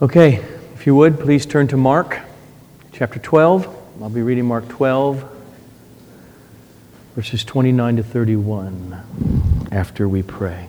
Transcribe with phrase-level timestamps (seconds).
[0.00, 0.34] Okay,
[0.74, 2.20] if you would, please turn to Mark
[2.92, 3.66] chapter 12.
[4.00, 5.28] I'll be reading Mark 12,
[7.16, 10.68] verses 29 to 31 after we pray.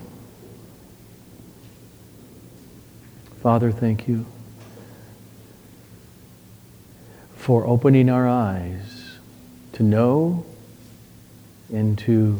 [3.40, 4.26] Father, thank you
[7.36, 9.12] for opening our eyes
[9.74, 10.44] to know
[11.72, 12.36] and to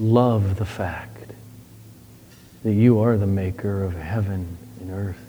[0.00, 1.30] love the fact
[2.64, 5.23] that you are the maker of heaven and earth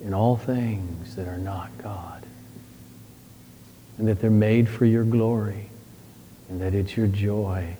[0.00, 2.24] in all things that are not God.
[3.98, 5.68] And that they're made for your glory.
[6.48, 7.76] And that it's your joy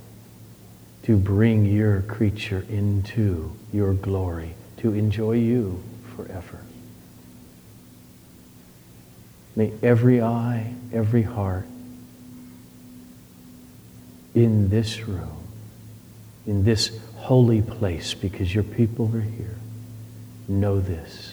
[1.04, 5.82] to bring your creature into your glory, to enjoy you
[6.14, 6.60] forever.
[9.56, 11.66] May every eye, every heart
[14.34, 15.36] in this room,
[16.46, 19.56] in this holy place, because your people are here,
[20.48, 21.29] know this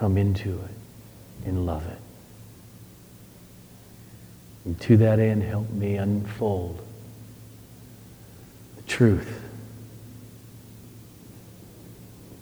[0.00, 1.98] come into it and love it.
[4.64, 6.82] And to that end, help me unfold
[8.76, 9.42] the truth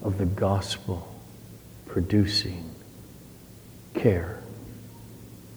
[0.03, 1.13] of the gospel
[1.87, 2.71] producing
[3.95, 4.41] care,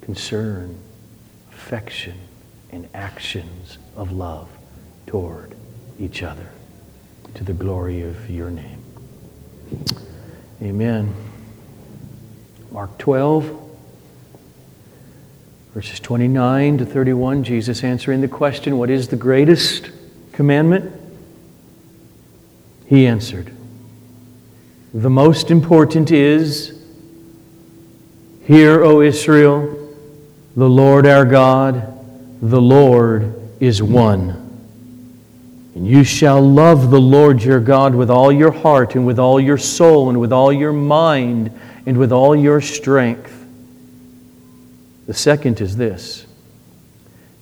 [0.02, 0.76] concern,
[1.52, 2.18] affection,
[2.72, 4.50] and actions of love
[5.06, 5.54] toward
[6.00, 6.50] each other
[7.36, 8.84] to the glory of your name.
[10.64, 11.31] Amen.
[12.72, 13.70] Mark 12,
[15.74, 19.92] verses 29 to 31, Jesus answering the question, What is the greatest
[20.32, 20.94] commandment?
[22.86, 23.52] He answered,
[24.94, 26.82] The most important is,
[28.46, 29.94] Hear, O Israel,
[30.56, 32.00] the Lord our God,
[32.42, 34.30] the Lord is one.
[35.76, 39.42] And you shall love the Lord your God with all your heart and with all
[39.42, 41.52] your soul and with all your mind
[41.86, 43.38] and with all your strength.
[45.08, 46.26] The second is this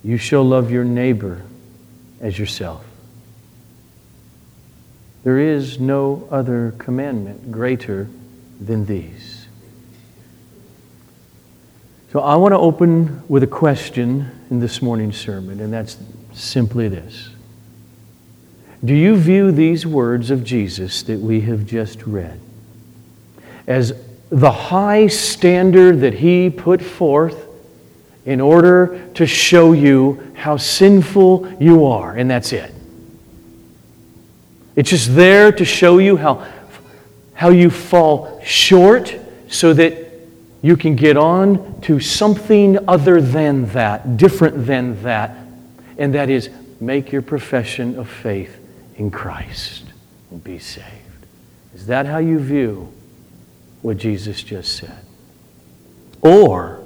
[0.02, 1.42] you shall love your neighbor
[2.20, 2.84] as yourself.
[5.24, 8.08] There is no other commandment greater
[8.60, 9.46] than these.
[12.12, 15.96] So I want to open with a question in this morning's sermon, and that's
[16.32, 17.30] simply this
[18.84, 22.40] Do you view these words of Jesus that we have just read
[23.66, 23.92] as
[24.30, 27.46] the high standard that he put forth
[28.24, 32.72] in order to show you how sinful you are, and that's it.
[34.76, 36.46] It's just there to show you how,
[37.34, 39.16] how you fall short
[39.48, 40.10] so that
[40.62, 45.36] you can get on to something other than that, different than that,
[45.98, 48.56] and that is make your profession of faith
[48.96, 49.84] in Christ
[50.30, 50.86] and be saved.
[51.74, 52.92] Is that how you view
[53.82, 55.04] what Jesus just said?
[56.22, 56.84] Or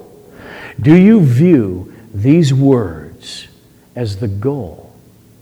[0.81, 3.49] do you view these words
[3.97, 4.93] as the goal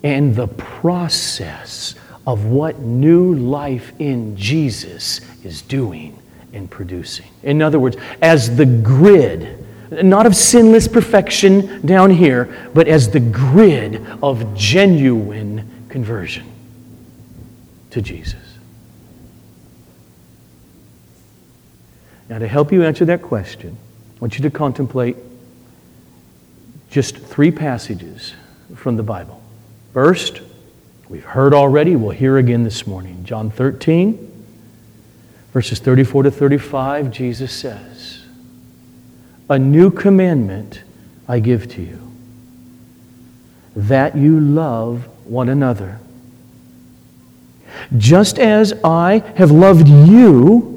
[0.02, 1.94] and the process
[2.26, 6.18] of what new life in Jesus is doing
[6.52, 7.26] and producing?
[7.42, 9.58] In other words, as the grid,
[9.90, 16.46] not of sinless perfection down here, but as the grid of genuine conversion
[17.90, 18.51] to Jesus.
[22.32, 23.76] Now, to help you answer that question,
[24.16, 25.18] I want you to contemplate
[26.88, 28.32] just three passages
[28.74, 29.42] from the Bible.
[29.92, 30.40] First,
[31.10, 33.22] we've heard already, we'll hear again this morning.
[33.24, 34.46] John 13,
[35.52, 38.24] verses 34 to 35, Jesus says,
[39.50, 40.84] A new commandment
[41.28, 42.12] I give to you,
[43.76, 46.00] that you love one another.
[47.98, 50.71] Just as I have loved you,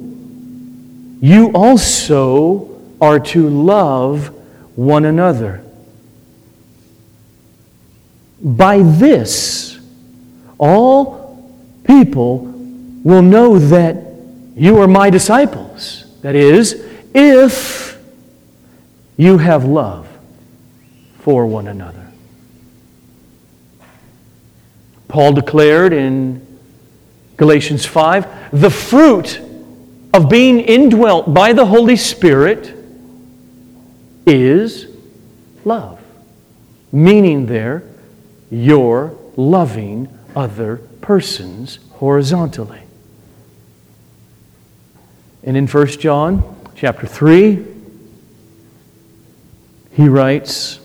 [1.25, 4.27] you also are to love
[4.75, 5.63] one another.
[8.43, 9.79] By this,
[10.59, 11.51] all
[11.83, 12.37] people
[13.03, 13.97] will know that
[14.55, 16.05] you are my disciples.
[16.21, 16.85] That is,
[17.15, 17.99] if
[19.17, 20.07] you have love
[21.21, 22.05] for one another.
[25.07, 26.45] Paul declared in
[27.35, 29.41] Galatians 5 the fruit
[30.15, 32.73] of being indwelt by the Holy Spirit
[34.25, 34.87] is
[35.65, 35.99] love.
[36.89, 37.83] Meaning, there,
[38.49, 42.81] you're loving other persons horizontally.
[45.43, 47.65] And in 1 John chapter 3,
[49.91, 50.79] he writes,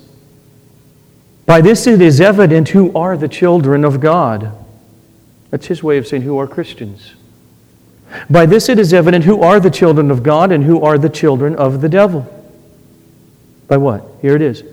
[1.47, 4.53] By this it is evident who are the children of God.
[5.50, 7.15] That's his way of saying who are Christians.
[8.29, 11.09] By this it is evident who are the children of God and who are the
[11.09, 12.27] children of the devil.
[13.69, 14.05] By what?
[14.21, 14.65] Here it is.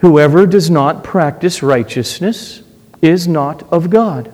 [0.00, 2.62] Whoever does not practice righteousness
[3.02, 4.32] is not of God,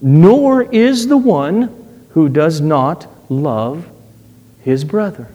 [0.00, 3.88] nor is the one who does not love
[4.62, 5.28] his brother.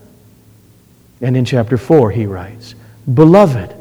[1.21, 2.75] And in chapter 4, he writes,
[3.11, 3.75] Beloved,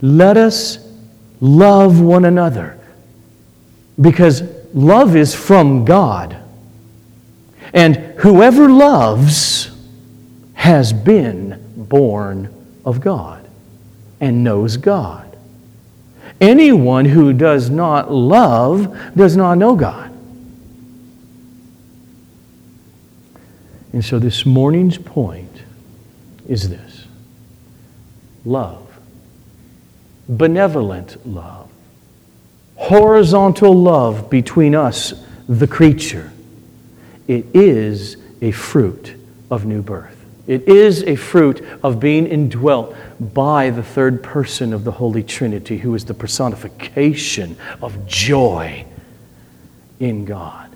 [0.00, 0.78] let us
[1.40, 2.78] love one another
[4.00, 4.42] because
[4.74, 6.36] love is from God.
[7.76, 9.70] And whoever loves
[10.54, 12.48] has been born
[12.86, 13.46] of God
[14.18, 15.36] and knows God.
[16.40, 20.10] Anyone who does not love does not know God.
[23.92, 25.62] And so this morning's point
[26.48, 27.06] is this
[28.46, 28.98] love,
[30.30, 31.68] benevolent love,
[32.76, 35.12] horizontal love between us,
[35.46, 36.32] the creature.
[37.26, 39.14] It is a fruit
[39.50, 40.12] of new birth.
[40.46, 45.78] It is a fruit of being indwelt by the third person of the Holy Trinity,
[45.78, 48.86] who is the personification of joy
[49.98, 50.70] in God.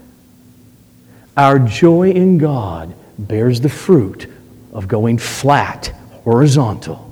[1.36, 4.26] Our joy in God bears the fruit
[4.72, 5.92] of going flat,
[6.24, 7.10] horizontal,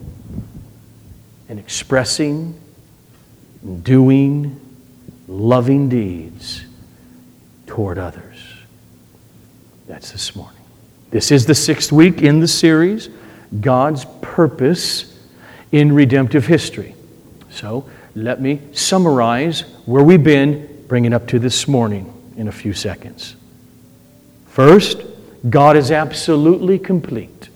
[1.49, 2.59] and expressing,
[3.83, 4.61] doing,
[5.29, 6.65] loving deeds
[7.67, 8.28] toward others.
[9.89, 10.61] That's this morning.
[11.11, 13.09] This is the sixth week in the series,
[13.63, 15.19] God's Purpose
[15.73, 16.95] in Redemptive History.
[17.49, 22.53] So let me summarize where we've been, bring it up to this morning in a
[22.53, 23.35] few seconds.
[24.49, 25.03] First,
[25.49, 27.49] God is absolutely complete,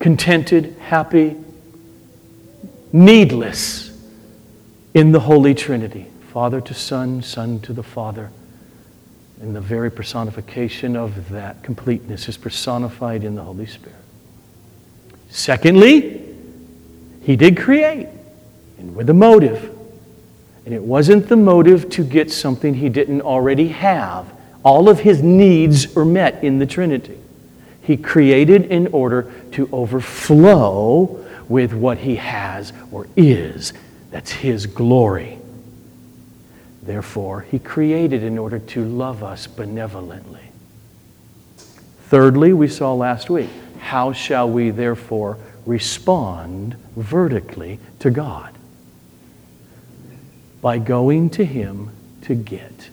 [0.00, 1.36] contented, happy,
[2.92, 3.96] needless
[4.92, 8.32] in the Holy Trinity Father to Son, Son to the Father
[9.40, 13.96] and the very personification of that completeness is personified in the Holy Spirit.
[15.30, 16.26] Secondly,
[17.22, 18.08] He did create,
[18.78, 19.76] and with a motive.
[20.66, 24.30] And it wasn't the motive to get something He didn't already have.
[24.62, 27.18] All of His needs are met in the Trinity.
[27.82, 33.72] He created in order to overflow with what He has or is.
[34.10, 35.39] That's His glory.
[36.90, 40.50] Therefore, He created in order to love us benevolently.
[42.08, 43.48] Thirdly, we saw last week,
[43.78, 48.52] how shall we therefore respond vertically to God?
[50.60, 51.92] By going to Him
[52.22, 52.90] to get.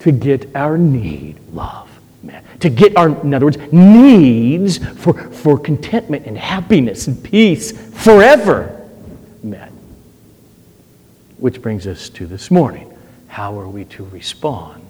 [0.00, 1.88] To get our need, love.
[2.24, 2.42] Man.
[2.58, 7.70] To get our, in other words, needs for, for contentment and happiness and peace
[8.02, 8.79] forever.
[11.40, 12.96] Which brings us to this morning.
[13.26, 14.84] How are we to respond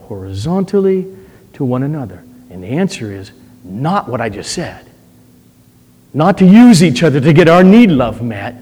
[0.00, 1.06] horizontally
[1.52, 2.24] to one another?
[2.50, 3.30] And the answer is
[3.62, 4.86] not what I just said.
[6.12, 8.56] Not to use each other to get our need love met.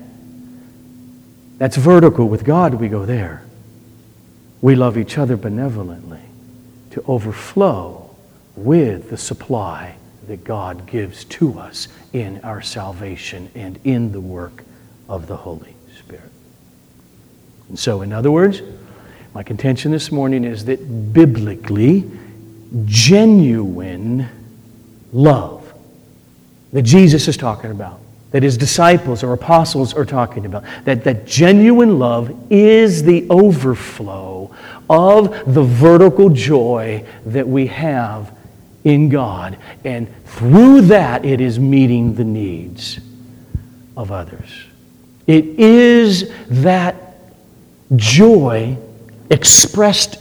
[1.56, 2.28] That's vertical.
[2.28, 3.44] With God, we go there.
[4.60, 6.20] We love each other benevolently
[6.90, 8.14] to overflow
[8.56, 9.96] with the supply
[10.28, 14.64] that God gives to us in our salvation and in the work
[15.08, 15.74] of the Holy
[17.68, 18.62] and so, in other words,
[19.34, 22.04] my contention this morning is that biblically,
[22.84, 24.28] genuine
[25.12, 25.72] love
[26.72, 28.00] that Jesus is talking about,
[28.30, 34.54] that his disciples or apostles are talking about, that, that genuine love is the overflow
[34.88, 38.36] of the vertical joy that we have
[38.84, 39.56] in God.
[39.84, 43.00] And through that, it is meeting the needs
[43.96, 44.64] of others.
[45.26, 47.11] It is that
[47.96, 48.76] joy
[49.30, 50.18] expressed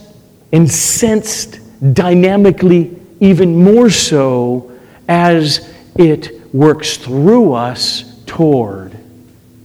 [0.52, 1.60] and sensed
[1.94, 4.70] dynamically, even more so
[5.08, 8.96] as it works through us toward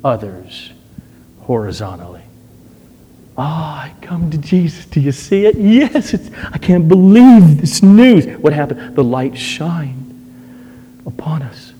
[0.04, 0.72] others
[1.42, 2.22] horizontally.
[3.38, 4.86] Ah, oh, I come to Jesus.
[4.86, 5.56] Do you see it?
[5.58, 6.16] Yes,
[6.52, 8.26] I can't believe this news.
[8.40, 8.96] What happened?
[8.96, 10.04] The light shined
[11.06, 11.74] upon us.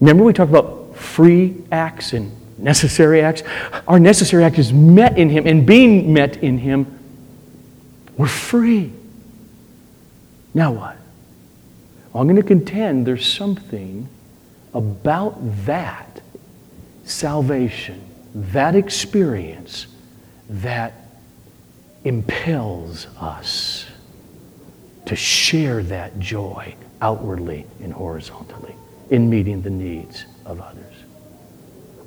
[0.00, 3.42] Remember, we talked about free acts and necessary acts.
[3.86, 6.86] Our necessary act is met in Him, and being met in Him,
[8.16, 8.92] we're free.
[10.54, 10.96] Now what?
[12.12, 14.08] Well, I'm going to contend there's something
[14.72, 15.36] about
[15.66, 16.20] that
[17.04, 18.00] salvation,
[18.34, 19.86] that experience,
[20.48, 20.94] that
[22.04, 23.86] impels us
[25.06, 28.74] to share that joy outwardly and horizontally
[29.10, 30.85] in meeting the needs of others.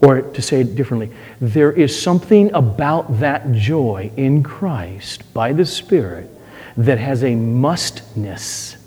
[0.02, 5.66] Or to say it differently, there is something about that joy in Christ by the
[5.66, 6.30] Spirit
[6.78, 8.78] that has a mustness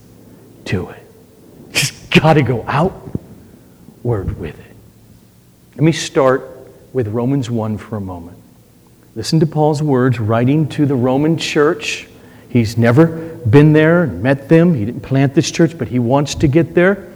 [0.66, 1.02] to it.
[1.72, 4.76] Just got to go outward with it.
[5.74, 6.48] Let me start
[6.92, 8.38] with Romans 1 for a moment.
[9.14, 12.08] Listen to Paul's words, writing to the Roman church.
[12.48, 14.74] He's never been there, and met them.
[14.74, 17.12] He didn't plant this church, but he wants to get there.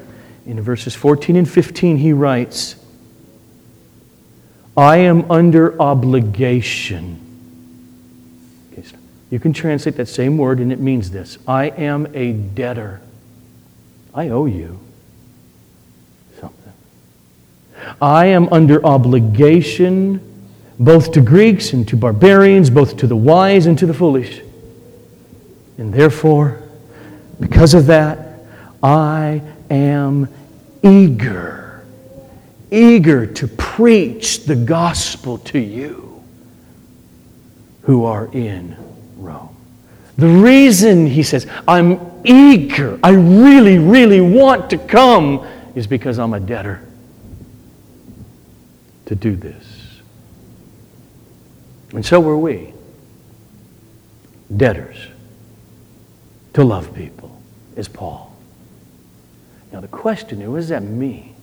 [0.47, 2.77] In verses 14 and 15, he writes,
[4.77, 7.23] I am under obligation.
[9.31, 13.01] You can translate that same word, and it means this I am a debtor.
[14.15, 14.79] I owe you
[16.41, 16.73] something.
[18.01, 20.21] I am under obligation
[20.79, 24.43] both to Greeks and to barbarians, both to the wise and to the foolish.
[25.79, 26.63] And therefore,
[27.41, 28.41] because of that,
[28.83, 30.29] I am
[30.83, 31.56] eager,
[32.71, 36.23] eager to preach the gospel to you
[37.83, 38.77] who are in
[39.17, 39.55] Rome.
[40.17, 46.35] The reason, he says, I'm eager, I really, really want to come, is because I'm
[46.35, 46.83] a debtor
[49.05, 50.01] to do this.
[51.93, 52.73] And so were we
[54.57, 54.97] debtors
[56.55, 57.41] to love people,
[57.77, 58.35] is Paul.
[59.71, 61.36] Now, the question is, what does that mean?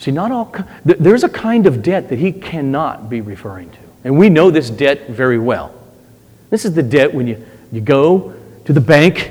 [0.00, 3.78] See, not all, there's a kind of debt that he cannot be referring to.
[4.02, 5.74] And we know this debt very well.
[6.48, 9.30] This is the debt when you, you go to the bank,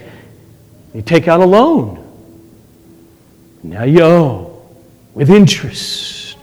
[0.93, 2.05] you take out a loan.
[3.63, 4.61] Now you owe
[5.15, 6.37] with interest.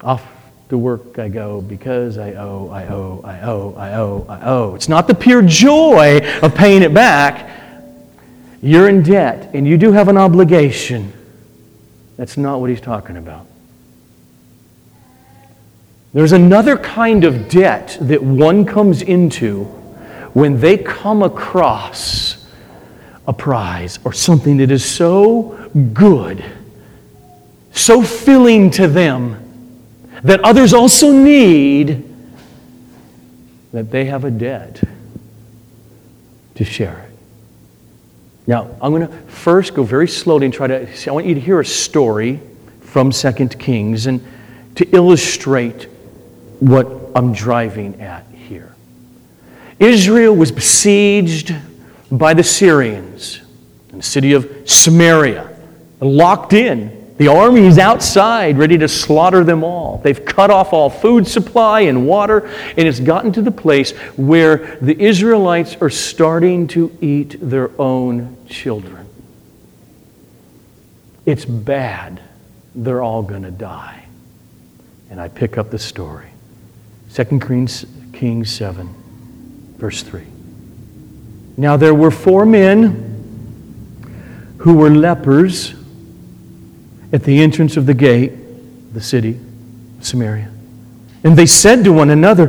[0.00, 0.26] Off
[0.70, 4.74] to work I go because I owe, I owe, I owe, I owe, I owe.
[4.74, 7.50] It's not the pure joy of paying it back.
[8.62, 11.12] You're in debt and you do have an obligation.
[12.18, 13.46] That's not what he's talking about.
[16.12, 19.64] There's another kind of debt that one comes into
[20.34, 22.44] when they come across
[23.26, 26.44] a prize or something that is so good,
[27.72, 29.44] so filling to them
[30.24, 32.04] that others also need,
[33.72, 34.82] that they have a debt
[36.56, 37.07] to share it.
[38.48, 40.96] Now, I'm going to first go very slowly and try to.
[40.96, 42.40] See, I want you to hear a story
[42.80, 44.26] from 2 Kings and
[44.76, 45.84] to illustrate
[46.58, 48.74] what I'm driving at here.
[49.78, 51.54] Israel was besieged
[52.10, 53.42] by the Syrians
[53.90, 55.54] in the city of Samaria,
[56.00, 59.98] locked in the army is outside, ready to slaughter them all.
[59.98, 62.46] They've cut off all food supply and water,
[62.76, 68.36] and it's gotten to the place where the Israelites are starting to eat their own
[68.48, 69.08] children.
[71.26, 72.22] It's bad.
[72.76, 74.04] They're all going to die.
[75.10, 76.28] And I pick up the story.
[77.14, 77.40] 2
[78.12, 80.22] Kings 7, verse 3.
[81.56, 83.06] Now there were four men
[84.58, 85.74] who were lepers
[87.12, 88.32] at the entrance of the gate,
[88.92, 89.38] the city
[89.98, 90.50] of Samaria.
[91.24, 92.48] And they said to one another,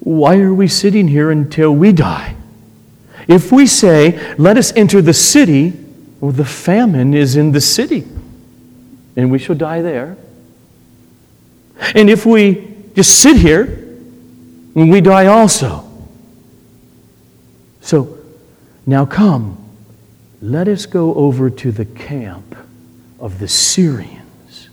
[0.00, 2.36] Why are we sitting here until we die?
[3.28, 5.72] If we say, Let us enter the city,
[6.20, 8.06] well, the famine is in the city,
[9.16, 10.16] and we shall die there.
[11.94, 13.80] And if we just sit here,
[14.74, 15.84] we die also.
[17.80, 18.18] So,
[18.86, 19.64] now come
[20.44, 22.53] let us go over to the camp
[23.24, 24.68] of the Syrians,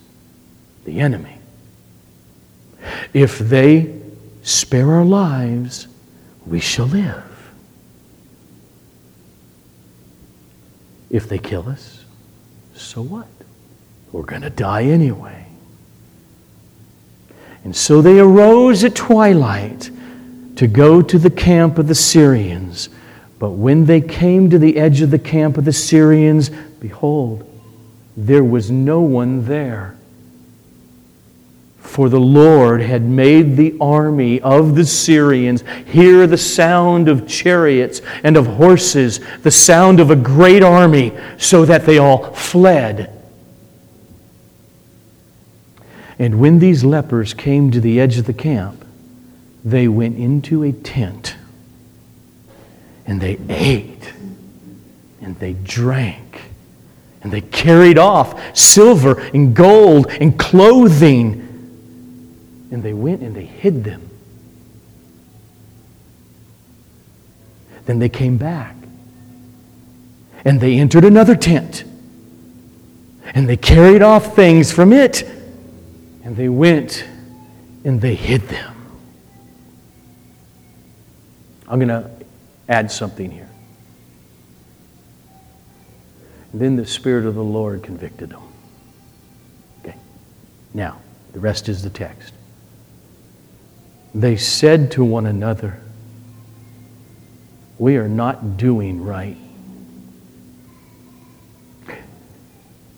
[0.84, 1.38] the enemy.
[3.14, 3.98] If they
[4.44, 5.88] spare our lives,
[6.46, 7.24] we shall live.
[11.10, 12.04] If they kill us,
[12.76, 13.28] so what?
[14.12, 15.46] We're going to die anyway.
[17.64, 19.90] And so they arose at twilight
[20.58, 22.90] to go to the camp of the Syrians.
[23.40, 26.50] But when they came to the edge of the camp of the Syrians,
[26.82, 27.48] behold,
[28.16, 29.98] there was no one there.
[31.80, 38.02] For the Lord had made the army of the Syrians hear the sound of chariots
[38.24, 43.18] and of horses, the sound of a great army, so that they all fled.
[46.18, 48.86] And when these lepers came to the edge of the camp,
[49.66, 51.36] they went into a tent
[53.06, 54.14] and they ate
[55.22, 56.31] and they drank
[57.24, 61.48] and they carried off silver and gold and clothing
[62.72, 64.10] and they went and they hid them.
[67.86, 68.76] Then they came back
[70.46, 71.84] and they entered another tent
[73.34, 75.24] and they carried off things from it
[76.24, 77.06] and they went
[77.84, 78.76] and they hid them.
[81.68, 82.10] I'm going to
[82.68, 83.50] add something here.
[86.40, 88.44] And then the Spirit of the Lord convicted them.
[89.80, 89.96] Okay.
[90.74, 91.00] Now,
[91.34, 92.34] the rest is the text.
[94.14, 95.80] They said to one another,
[97.78, 99.38] We are not doing right.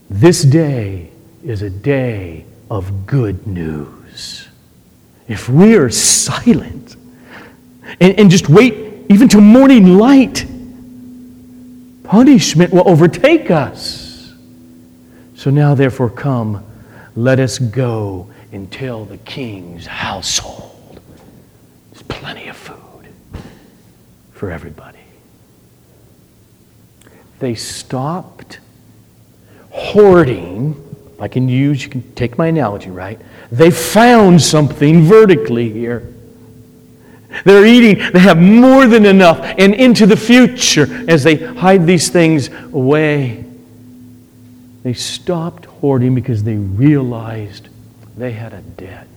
[0.10, 1.12] This day
[1.44, 4.48] is a day of good news.
[5.28, 6.96] If we are silent
[8.00, 10.46] and, and just wait even till morning light,
[12.04, 14.34] punishment will overtake us.
[15.36, 16.64] So now, therefore, come,
[17.16, 21.00] let us go and tell the king's household.
[21.92, 23.08] There's plenty of food
[24.32, 25.00] for everybody.
[27.40, 28.60] They stopped
[29.72, 30.80] hoarding.
[31.20, 33.20] I can use, you can take my analogy, right?
[33.52, 36.14] They found something vertically here.
[37.44, 42.10] They're eating, they have more than enough, and into the future, as they hide these
[42.10, 43.44] things away,
[44.84, 47.70] they stopped hoarding because they realized
[48.18, 49.08] they had a debt.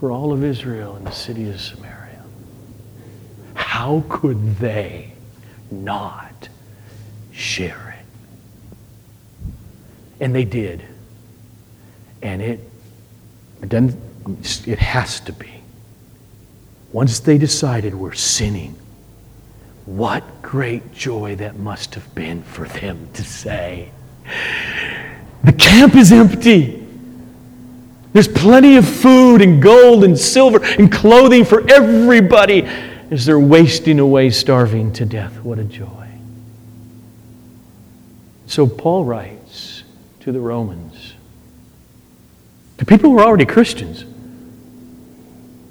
[0.00, 2.22] For all of Israel and the city of Samaria.
[3.54, 5.12] How could they
[5.70, 6.48] not
[7.32, 9.52] share it?
[10.20, 10.82] And they did.
[12.22, 12.60] And it,
[13.62, 15.62] it doesn't it has to be.
[16.92, 18.76] Once they decided we're sinning,
[19.84, 23.90] what great joy that must have been for them to say,
[25.44, 26.82] The camp is empty.
[28.12, 32.62] There's plenty of food and gold and silver and clothing for everybody
[33.10, 35.38] as they're wasting away, starving to death.
[35.42, 36.08] What a joy.
[38.46, 39.82] So Paul writes
[40.20, 41.14] to the Romans,
[42.78, 44.04] to people who are already Christians.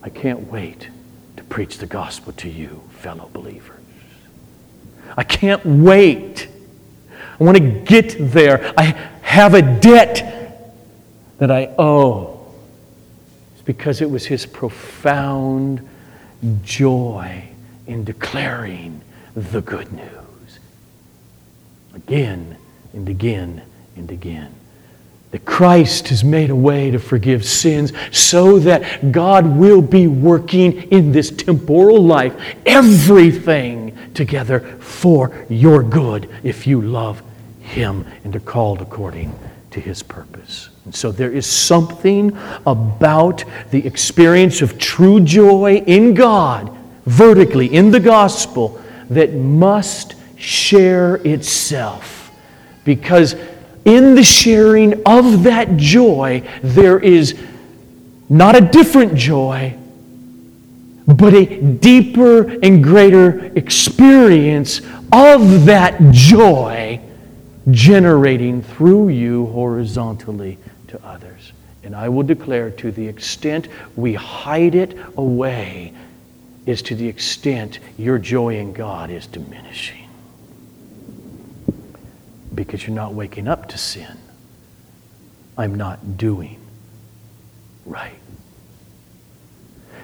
[0.06, 0.90] I can't wait
[1.36, 3.80] to preach the gospel to you, fellow believers.
[5.18, 6.48] I can't wait.
[7.40, 8.72] I want to get there.
[8.78, 8.84] I
[9.24, 10.76] have a debt
[11.40, 12.40] that I owe.
[13.54, 15.90] It's because it was his profound
[16.64, 17.50] joy
[17.88, 19.02] in declaring
[19.36, 20.60] the good news.
[21.96, 22.58] Again
[22.94, 23.64] and again
[23.96, 24.54] and again
[25.36, 30.84] that Christ has made a way to forgive sins so that God will be working
[30.94, 32.34] in this temporal life
[32.66, 37.22] everything together for your good if you love
[37.60, 39.38] Him and are called according
[39.72, 40.70] to His purpose.
[40.86, 42.32] And so there is something
[42.66, 46.74] about the experience of true joy in God,
[47.06, 52.32] vertically, in the gospel, that must share itself
[52.86, 53.36] because
[53.86, 57.40] in the sharing of that joy, there is
[58.28, 59.78] not a different joy,
[61.08, 64.82] but a deeper and greater experience
[65.14, 67.00] of that joy
[67.70, 71.52] generating through you horizontally to others.
[71.84, 75.94] And I will declare to the extent we hide it away
[76.66, 80.05] is to the extent your joy in God is diminishing
[82.56, 84.18] because you're not waking up to sin.
[85.58, 86.60] I'm not doing
[87.86, 88.16] right.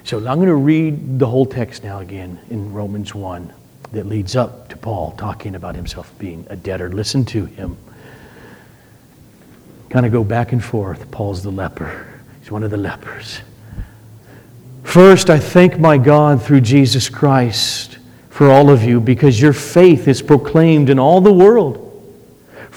[0.03, 3.53] So I'm going to read the whole text now again in Romans 1
[3.91, 6.91] that leads up to Paul talking about himself being a debtor.
[6.91, 7.77] Listen to him.
[9.89, 11.11] Kind of go back and forth.
[11.11, 12.07] Paul's the leper,
[12.39, 13.41] he's one of the lepers.
[14.83, 20.07] First, I thank my God through Jesus Christ for all of you because your faith
[20.07, 21.90] is proclaimed in all the world.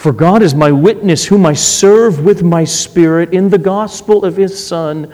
[0.04, 4.36] For God is my witness, whom I serve with my spirit in the gospel of
[4.36, 5.10] his Son,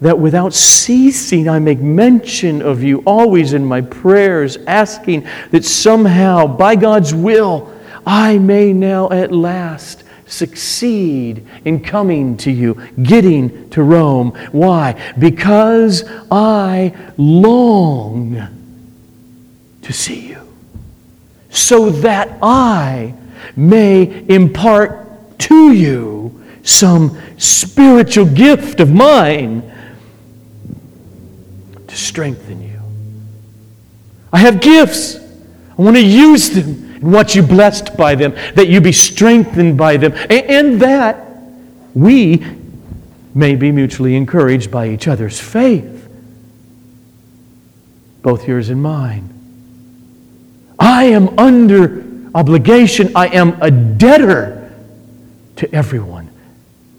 [0.00, 6.46] that without ceasing I make mention of you always in my prayers, asking that somehow,
[6.46, 7.70] by God's will,
[8.06, 14.30] I may now at last succeed in coming to you, getting to Rome.
[14.52, 14.98] Why?
[15.18, 18.40] Because I long
[19.82, 20.40] to see you,
[21.50, 23.12] so that I
[23.56, 29.62] may impart to you some spiritual gift of mine
[31.86, 32.80] to strengthen you.
[34.32, 35.16] I have gifts.
[35.16, 39.78] I want to use them and want you blessed by them, that you be strengthened
[39.78, 41.26] by them, and that
[41.94, 42.44] we
[43.34, 46.08] may be mutually encouraged by each other's faith,
[48.22, 49.32] both yours and mine.
[50.78, 53.12] I am under obligation.
[53.14, 54.72] I am a debtor
[55.56, 56.30] to everyone.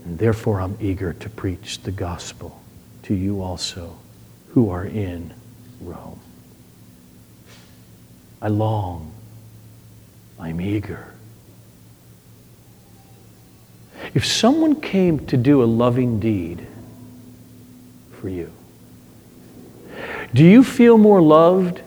[0.06, 2.62] And therefore, I'm eager to preach the gospel
[3.04, 3.98] to you also
[4.50, 5.34] who are in
[5.82, 6.20] Rome.
[8.42, 9.12] I long.
[10.40, 11.14] I'm eager.
[14.14, 16.66] If someone came to do a loving deed
[18.20, 18.52] for you,
[20.34, 21.82] do you feel more loved?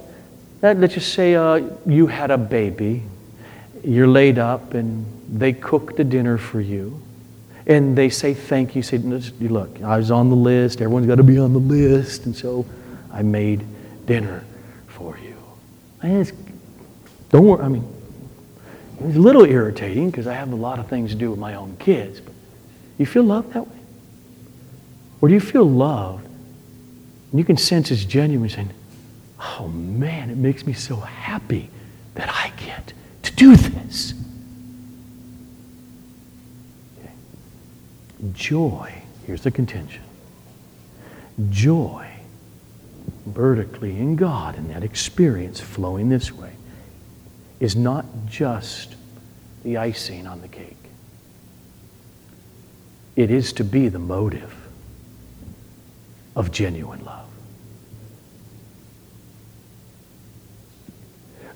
[0.62, 3.02] Let's just say uh, you had a baby,
[3.84, 7.00] you're laid up, and they cooked a dinner for you.
[7.66, 8.82] And they say thank you.
[8.82, 10.80] Say, look, I was on the list.
[10.80, 12.26] Everyone's got to be on the list.
[12.26, 12.66] And so
[13.10, 13.64] I made
[14.06, 14.44] dinner
[14.86, 15.34] for you.
[16.02, 16.30] And
[17.30, 17.62] don't worry.
[17.62, 17.88] I mean,
[19.00, 21.54] it's a little irritating because I have a lot of things to do with my
[21.54, 22.20] own kids.
[22.20, 22.34] But
[22.98, 23.78] you feel loved that way?
[25.20, 26.26] Or do you feel loved?
[26.26, 28.70] And you can sense it's genuine saying,
[29.40, 31.70] oh man, it makes me so happy
[32.14, 32.92] that I get
[33.36, 34.14] do this.
[38.32, 40.02] Joy, here's the contention.
[41.50, 42.08] Joy
[43.26, 46.52] vertically in God and that experience flowing this way
[47.60, 48.96] is not just
[49.62, 50.76] the icing on the cake.
[53.16, 54.54] It is to be the motive
[56.36, 57.28] of genuine love.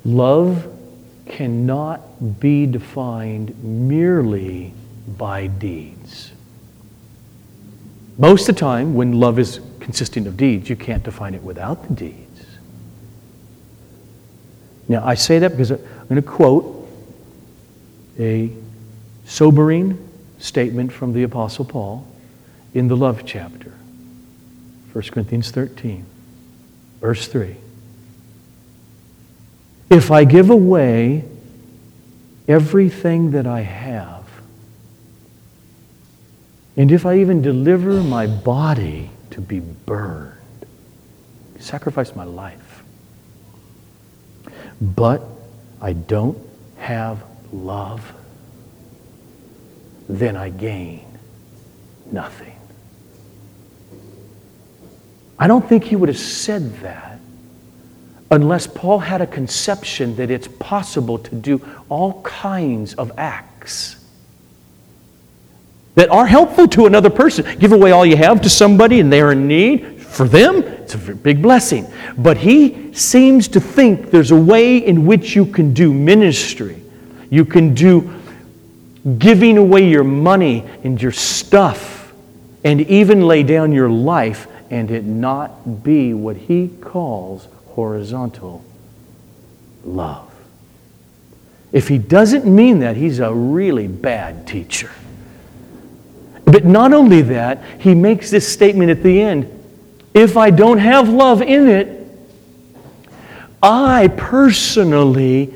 [0.05, 0.78] Love
[1.29, 4.73] cannot be defined merely
[5.17, 6.33] by deeds.
[8.19, 11.87] Most of the time, when love is consisting of deeds, you can't define it without
[11.89, 12.45] the deeds.
[14.89, 16.89] Now, I say that because I'm going to quote
[18.19, 18.51] a
[19.25, 22.07] sobering statement from the Apostle Paul
[22.75, 23.73] in the love chapter,
[24.93, 26.05] 1 Corinthians 13,
[27.01, 27.57] verse 3.
[29.91, 31.25] If I give away
[32.47, 34.25] everything that I have,
[36.77, 40.35] and if I even deliver my body to be burned,
[41.59, 42.85] sacrifice my life,
[44.81, 45.23] but
[45.81, 46.39] I don't
[46.79, 48.13] have love,
[50.09, 51.07] then I gain
[52.13, 52.55] nothing.
[55.39, 57.08] I don't think he would have said that
[58.31, 63.97] unless Paul had a conception that it's possible to do all kinds of acts
[65.95, 67.59] that are helpful to another person.
[67.59, 70.01] Give away all you have to somebody and they're in need.
[70.01, 71.87] For them, it's a big blessing.
[72.17, 76.81] But he seems to think there's a way in which you can do ministry.
[77.31, 78.15] You can do
[79.19, 82.13] giving away your money and your stuff
[82.63, 88.65] and even lay down your life and it not be what he calls horizontal
[89.85, 90.29] love.
[91.71, 94.91] If he doesn't mean that, he's a really bad teacher.
[96.45, 99.49] But not only that, he makes this statement at the end
[100.13, 102.11] if I don't have love in it,
[103.63, 105.55] I personally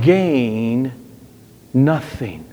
[0.00, 0.92] gain
[1.74, 2.44] nothing.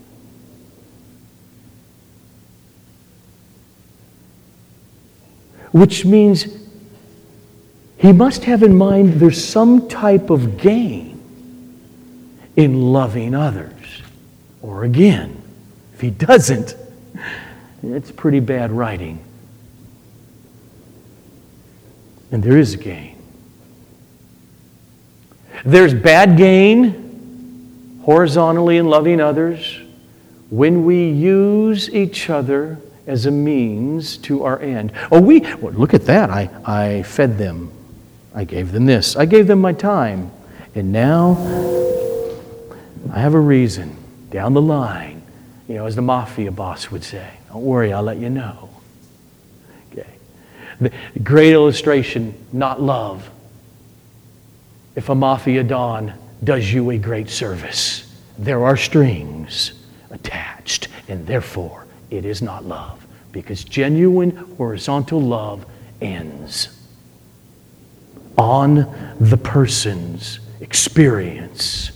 [5.71, 6.64] Which means
[7.97, 11.15] he must have in mind there's some type of gain
[12.55, 14.01] in loving others.
[14.61, 15.41] Or again,
[15.93, 16.75] if he doesn't,
[17.83, 19.23] it's pretty bad writing.
[22.31, 23.15] And there is gain.
[25.63, 29.79] There's bad gain horizontally in loving others
[30.49, 34.91] when we use each other as a means to our end.
[35.11, 36.29] Oh, we, well, look at that.
[36.29, 37.71] I, I fed them.
[38.35, 39.15] I gave them this.
[39.15, 40.29] I gave them my time.
[40.75, 41.37] And now
[43.11, 43.95] I have a reason
[44.29, 45.23] down the line,
[45.67, 47.29] you know, as the mafia boss would say.
[47.47, 48.69] Don't worry, I'll let you know.
[50.81, 50.91] The
[51.23, 53.29] great illustration, not love.
[54.97, 59.71] If a mafia don does you a great service, there are strings
[60.11, 65.65] attached, and therefore it is not love, because genuine horizontal love
[66.01, 66.74] ends
[68.37, 71.91] on the person's experience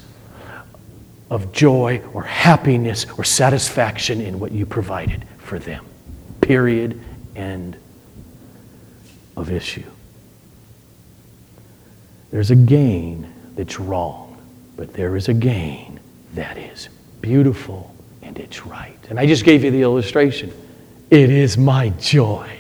[1.30, 5.86] of joy or happiness or satisfaction in what you provided for them.
[6.42, 7.00] Period.
[7.36, 7.78] End
[9.36, 9.84] of issue.
[12.32, 14.38] There's a gain that's wrong,
[14.76, 16.00] but there is a gain
[16.34, 16.90] that is
[17.22, 18.98] beautiful and it's right.
[19.10, 20.52] And I just gave you the illustration.
[21.10, 22.59] It is my joy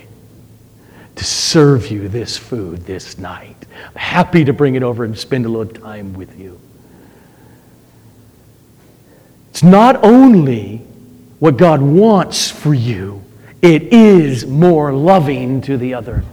[1.19, 3.57] to serve you this food this night.
[3.89, 6.57] I'm happy to bring it over and spend a little time with you.
[9.49, 10.77] It's not only
[11.39, 13.21] what God wants for you,
[13.61, 16.23] it is more loving to the other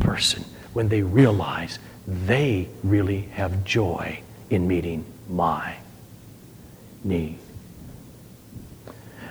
[0.00, 1.78] person when they realize
[2.08, 5.76] they really have joy in meeting my
[7.04, 7.38] need.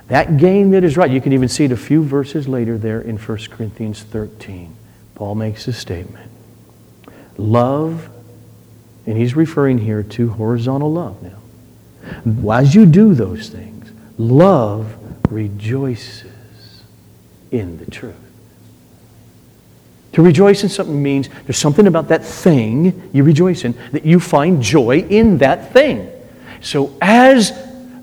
[0.08, 3.02] That gain that is right, you can even see it a few verses later there
[3.02, 4.77] in 1 Corinthians 13.
[5.18, 6.30] Paul makes a statement.
[7.38, 8.08] Love,
[9.08, 12.54] and he's referring here to horizontal love now.
[12.54, 14.96] As you do those things, love
[15.32, 16.84] rejoices
[17.50, 18.14] in the truth.
[20.12, 24.20] To rejoice in something means there's something about that thing you rejoice in that you
[24.20, 26.12] find joy in that thing.
[26.62, 27.54] So, as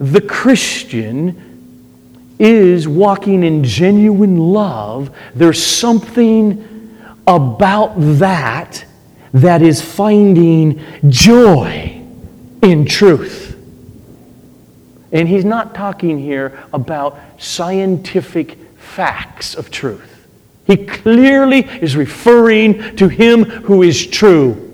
[0.00, 6.73] the Christian is walking in genuine love, there's something
[7.26, 8.84] about that
[9.32, 12.00] that is finding joy
[12.62, 13.56] in truth.
[15.12, 20.26] And he's not talking here about scientific facts of truth.
[20.66, 24.72] He clearly is referring to Him who is true,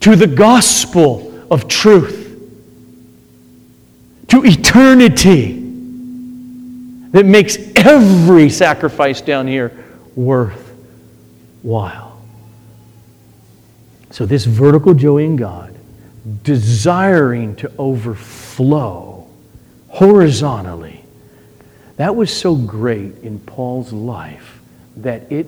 [0.00, 2.22] to the gospel of truth,
[4.28, 5.60] to eternity
[7.10, 9.70] that makes every sacrifice down here
[11.64, 12.22] worthwhile.
[14.10, 15.74] So, this vertical joy in God,
[16.44, 19.26] desiring to overflow
[19.88, 21.04] horizontally,
[21.96, 24.60] that was so great in Paul's life
[24.96, 25.46] that it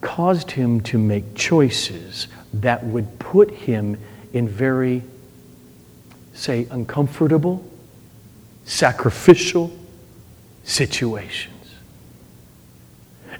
[0.00, 3.98] caused him to make choices that would put him
[4.32, 5.02] in very,
[6.32, 7.66] say, uncomfortable,
[8.64, 9.76] sacrificial
[10.64, 11.55] situations.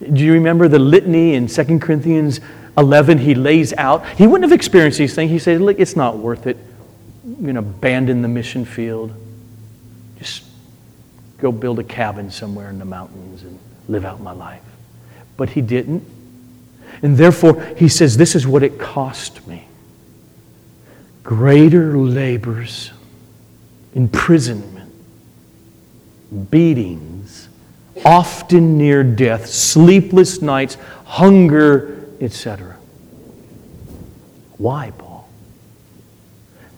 [0.00, 2.40] Do you remember the litany in 2 Corinthians
[2.76, 4.06] 11 he lays out?
[4.10, 5.30] He wouldn't have experienced these things.
[5.30, 6.56] He said, Look, it's not worth it.
[7.24, 9.12] Going to abandon the mission field.
[10.18, 10.44] Just
[11.38, 14.62] go build a cabin somewhere in the mountains and live out my life
[15.36, 16.04] but he didn't.
[17.02, 19.68] And therefore, he says, This is what it cost me
[21.22, 22.92] greater labors,
[23.94, 24.92] imprisonment,
[26.50, 27.15] beatings,
[28.04, 32.76] often near death, sleepless nights, hunger, etc.
[34.58, 35.28] Why, Paul?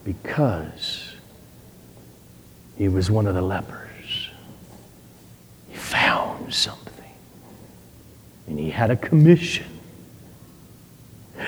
[0.05, 1.15] Because
[2.77, 4.31] he was one of the lepers.
[5.69, 6.89] He found something
[8.49, 9.67] and he had a commission.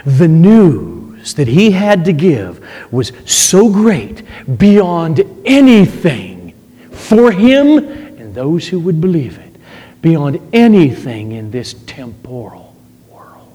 [0.04, 4.22] The news that he had to give was so great
[4.58, 6.54] beyond anything
[6.90, 9.49] for him and those who would believe it,
[10.02, 12.74] beyond anything in this temporal
[13.08, 13.52] world.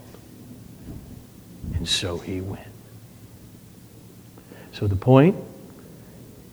[1.76, 2.68] And so he went.
[4.74, 5.36] So the point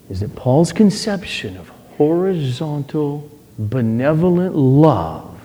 [0.08, 5.40] is that Paul's conception of horizontal, benevolent love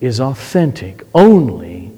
[0.00, 1.92] is authentic only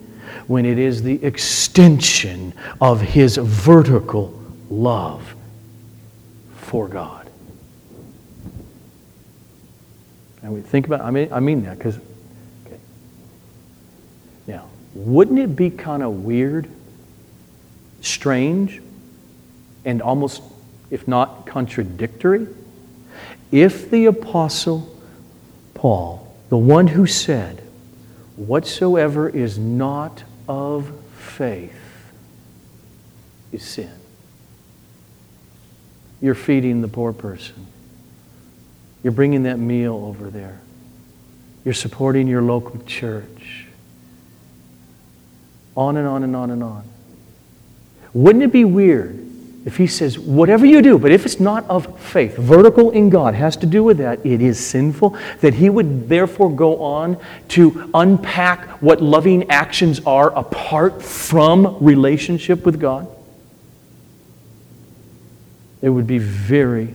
[0.47, 4.33] when it is the extension of his vertical
[4.71, 5.35] love
[6.57, 7.28] for God.
[10.49, 11.99] And we think about, I mean, I mean that because,
[12.65, 12.79] okay.
[14.47, 16.71] Now, wouldn't it be kind of weird,
[18.01, 18.81] strange,
[19.85, 20.43] and almost,
[20.91, 22.47] if not contradictory,
[23.53, 24.89] if the Apostle
[25.75, 27.63] Paul, the one who said,
[28.37, 32.11] Whatsoever is not of faith
[33.53, 33.93] is sin.
[36.23, 37.68] You're feeding the poor person.
[39.03, 40.61] You're bringing that meal over there.
[41.65, 43.67] You're supporting your local church.
[45.77, 46.85] On and on and on and on.
[48.13, 49.29] Wouldn't it be weird
[49.65, 53.35] if he says, whatever you do, but if it's not of faith, vertical in God
[53.35, 57.91] has to do with that, it is sinful, that he would therefore go on to
[57.93, 63.09] unpack what loving actions are apart from relationship with God?
[65.83, 66.95] It would be very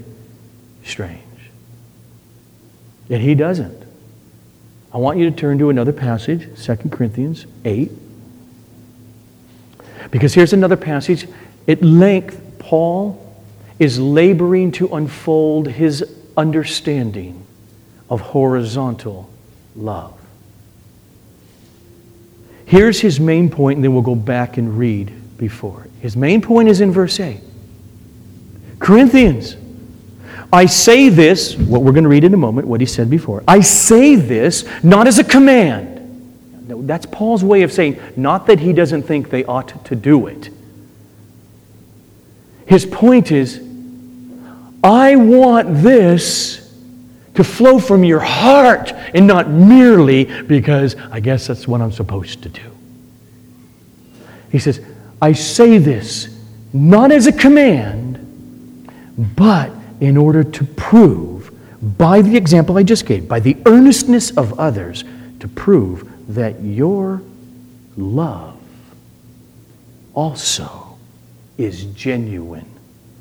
[0.84, 1.23] strange.
[3.08, 3.84] Yet he doesn't.
[4.94, 7.92] I want you to turn to another passage, 2 Corinthians 8.
[10.12, 11.28] Because here's another passage
[11.68, 13.20] at length Paul
[13.80, 16.04] is laboring to unfold his
[16.38, 17.46] understanding
[18.10, 19.30] of horizontal
[19.76, 20.20] love.
[22.66, 25.88] Here's his main point, and then we'll go back and read before.
[26.02, 27.40] His main point is in verse 8.
[28.80, 29.56] Corinthians,
[30.54, 33.44] I say this, what we're going to read in a moment, what he said before.
[33.48, 35.90] I say this not as a command.
[36.88, 40.50] That's Paul's way of saying, not that he doesn't think they ought to do it
[42.66, 43.62] his point is
[44.84, 46.60] I want this
[47.36, 52.44] to flow from your heart and not merely because I guess that's what I'm supposed
[52.44, 52.62] to do.
[54.52, 54.82] He says,
[55.22, 56.30] I say this
[56.74, 58.18] not as a command,
[59.36, 59.72] but
[60.04, 61.50] in order to prove,
[61.98, 65.06] by the example I just gave, by the earnestness of others,
[65.40, 67.22] to prove that your
[67.96, 68.60] love
[70.14, 70.98] also
[71.58, 72.70] is genuine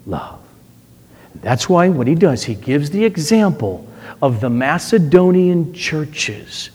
[0.06, 0.40] love.
[1.36, 3.86] That's why what he does, he gives the example
[4.20, 6.70] of the Macedonian churches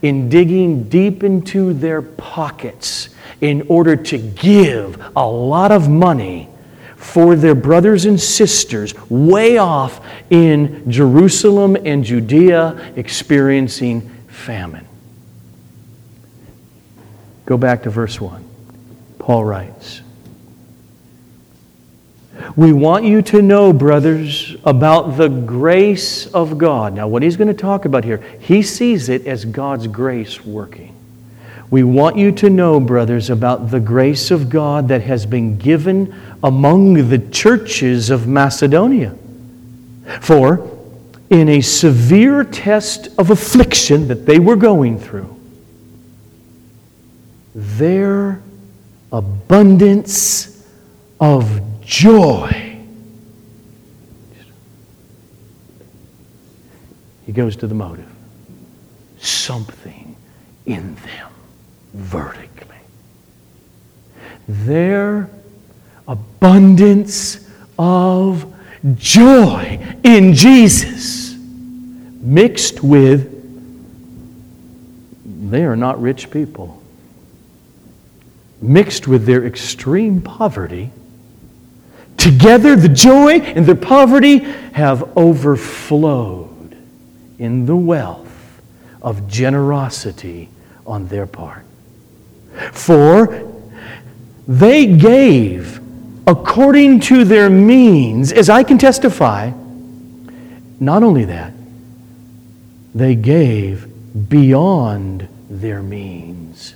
[0.00, 3.08] in digging deep into their pockets
[3.40, 6.48] in order to give a lot of money
[6.98, 14.86] for their brothers and sisters way off in Jerusalem and Judea experiencing famine.
[17.46, 18.44] Go back to verse 1.
[19.18, 20.02] Paul writes,
[22.56, 26.94] we want you to know, brothers, about the grace of God.
[26.94, 30.97] Now, what he's going to talk about here, he sees it as God's grace working.
[31.70, 36.14] We want you to know, brothers, about the grace of God that has been given
[36.42, 39.14] among the churches of Macedonia.
[40.20, 40.66] For
[41.28, 45.38] in a severe test of affliction that they were going through,
[47.54, 48.40] their
[49.12, 50.66] abundance
[51.20, 52.78] of joy.
[57.26, 58.10] He goes to the motive.
[59.18, 60.16] Something
[60.64, 61.27] in them
[61.98, 62.76] vertically.
[64.48, 65.28] Their
[66.06, 67.46] abundance
[67.78, 68.54] of
[68.94, 73.34] joy in Jesus mixed with
[75.50, 76.82] they are not rich people,
[78.60, 80.90] mixed with their extreme poverty
[82.18, 84.38] Together, the joy and their poverty
[84.72, 86.76] have overflowed
[87.38, 88.60] in the wealth
[89.00, 90.48] of generosity
[90.84, 91.64] on their part.
[92.72, 93.48] For
[94.46, 95.80] they gave
[96.26, 99.50] according to their means, as I can testify.
[100.80, 101.52] Not only that,
[102.94, 103.86] they gave
[104.28, 106.74] beyond their means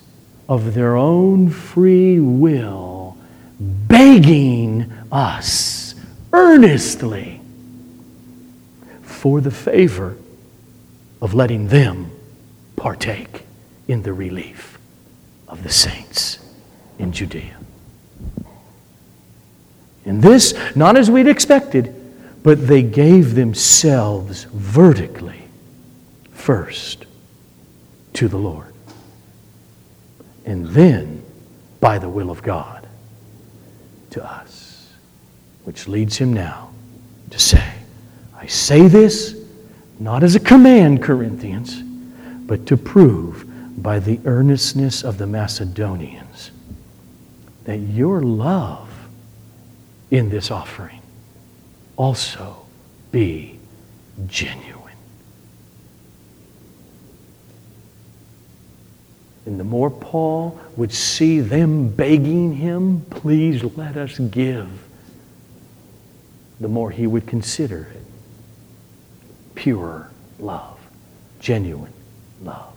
[0.49, 3.17] of their own free will,
[3.61, 5.95] begging us
[6.33, 7.41] earnestly
[9.03, 10.17] for the favor
[11.21, 12.11] of letting them
[12.77, 13.45] partake
[13.87, 14.72] in the relief
[15.53, 16.39] of the saints
[16.99, 17.59] in Judea.
[20.07, 21.95] And this, not as we'd expected,
[22.43, 25.43] but they gave themselves vertically
[26.33, 27.05] first
[28.15, 28.73] to the Lord.
[30.47, 31.23] And then,
[31.81, 32.89] by the will of God,
[34.11, 34.91] to us.
[35.65, 36.71] Which leads him now
[37.31, 37.75] to say,
[38.35, 39.37] I say this
[40.01, 41.81] not as a command, Corinthians,
[42.47, 46.51] but to prove by the earnestness of the Macedonians
[47.65, 48.89] that your love
[50.11, 51.01] in this offering
[51.97, 52.67] also
[53.11, 53.59] be
[54.27, 54.83] genuine.
[59.47, 64.69] And the more Paul would see them begging him, please let us give
[66.61, 68.03] the more he would consider it
[69.55, 70.79] pure love,
[71.41, 71.93] genuine
[72.43, 72.75] love.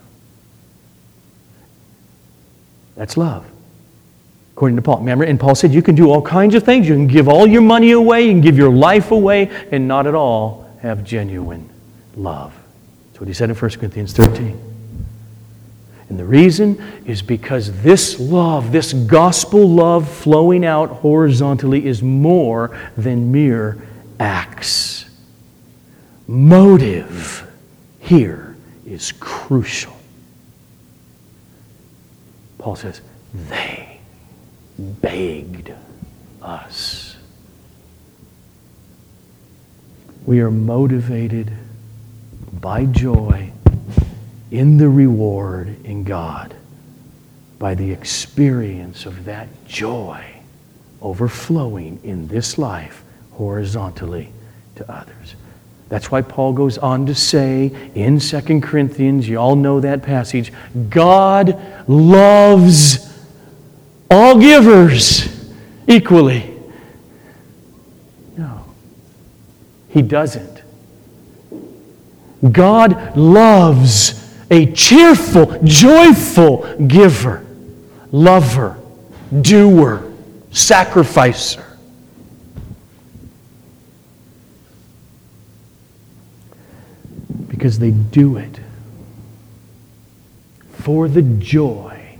[2.95, 3.45] That's love.
[4.53, 4.99] According to Paul.
[4.99, 6.87] Remember, and Paul said you can do all kinds of things.
[6.87, 10.07] You can give all your money away, you can give your life away, and not
[10.07, 11.69] at all have genuine
[12.15, 12.53] love.
[13.07, 14.73] That's what he said in 1 Corinthians 13.
[16.07, 22.77] And the reason is because this love, this gospel love flowing out horizontally, is more
[22.95, 23.77] than mere
[24.19, 25.05] acts.
[26.27, 27.51] Motive
[27.99, 28.55] here
[28.85, 29.94] is crucial.
[32.65, 33.01] Paul says,
[33.47, 33.99] they
[34.79, 35.71] begged
[36.41, 37.15] us.
[40.25, 41.51] We are motivated
[42.53, 43.51] by joy
[44.49, 46.55] in the reward in God
[47.59, 50.25] by the experience of that joy
[51.03, 53.03] overflowing in this life
[53.33, 54.31] horizontally
[54.77, 55.35] to others.
[55.87, 60.51] That's why Paul goes on to say in 2 Corinthians, you all know that passage,
[60.89, 63.13] God loves
[64.09, 65.29] all givers
[65.87, 66.51] equally.
[68.35, 68.65] No,
[69.89, 70.63] he doesn't.
[72.51, 74.21] God loves
[74.51, 77.45] a cheerful, joyful giver,
[78.11, 78.77] lover,
[79.41, 80.11] doer,
[80.51, 81.64] sacrificer.
[87.65, 88.59] Because they do it
[90.73, 92.19] for the joy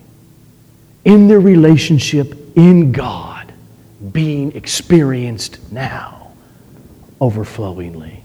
[1.04, 3.54] in their relationship in God
[4.12, 6.32] being experienced now
[7.22, 8.24] overflowingly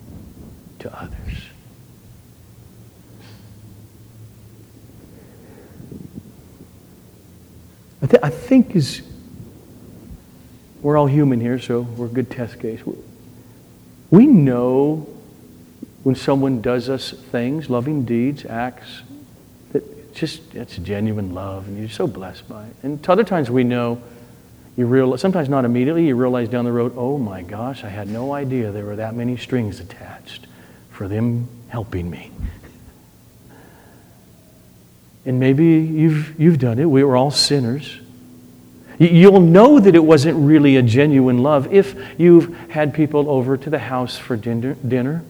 [0.79, 1.43] to others.
[8.01, 9.03] I, th- I think is
[10.81, 12.81] we're all human here, so we're a good test case.
[14.11, 15.07] We know
[16.03, 19.03] when someone does us things, loving deeds, acts,
[19.73, 22.75] that just it's genuine love, and you're so blessed by it.
[22.83, 24.03] And other times we know
[24.77, 28.09] you realize, sometimes not immediately, you realize down the road, oh my gosh, I had
[28.09, 30.47] no idea there were that many strings attached
[30.91, 32.31] for them helping me.
[35.27, 36.87] And maybe you've, you've done it.
[36.87, 38.01] We were all sinners.
[38.99, 43.71] You'll know that it wasn't really a genuine love if you've had people over to
[43.71, 45.23] the house for dinner, dinner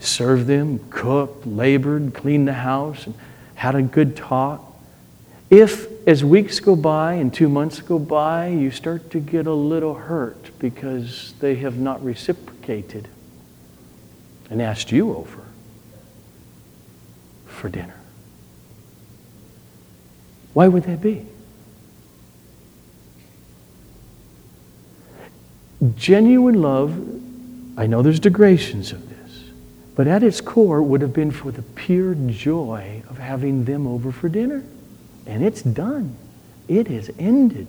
[0.00, 3.14] served them, cooked, labored, cleaned the house, and
[3.54, 4.66] had a good talk.
[5.50, 9.52] If, as weeks go by and two months go by, you start to get a
[9.52, 13.08] little hurt because they have not reciprocated
[14.48, 15.42] and asked you over
[17.46, 17.96] for dinner,
[20.54, 21.26] why would that be?
[25.96, 26.92] Genuine love,
[27.76, 29.09] I know there's degradations of
[29.94, 34.12] but at its core would have been for the pure joy of having them over
[34.12, 34.64] for dinner.
[35.26, 36.16] And it's done.
[36.68, 37.66] It has ended.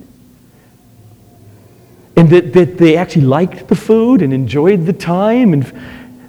[2.16, 5.54] And that, that they actually liked the food and enjoyed the time.
[5.54, 5.64] And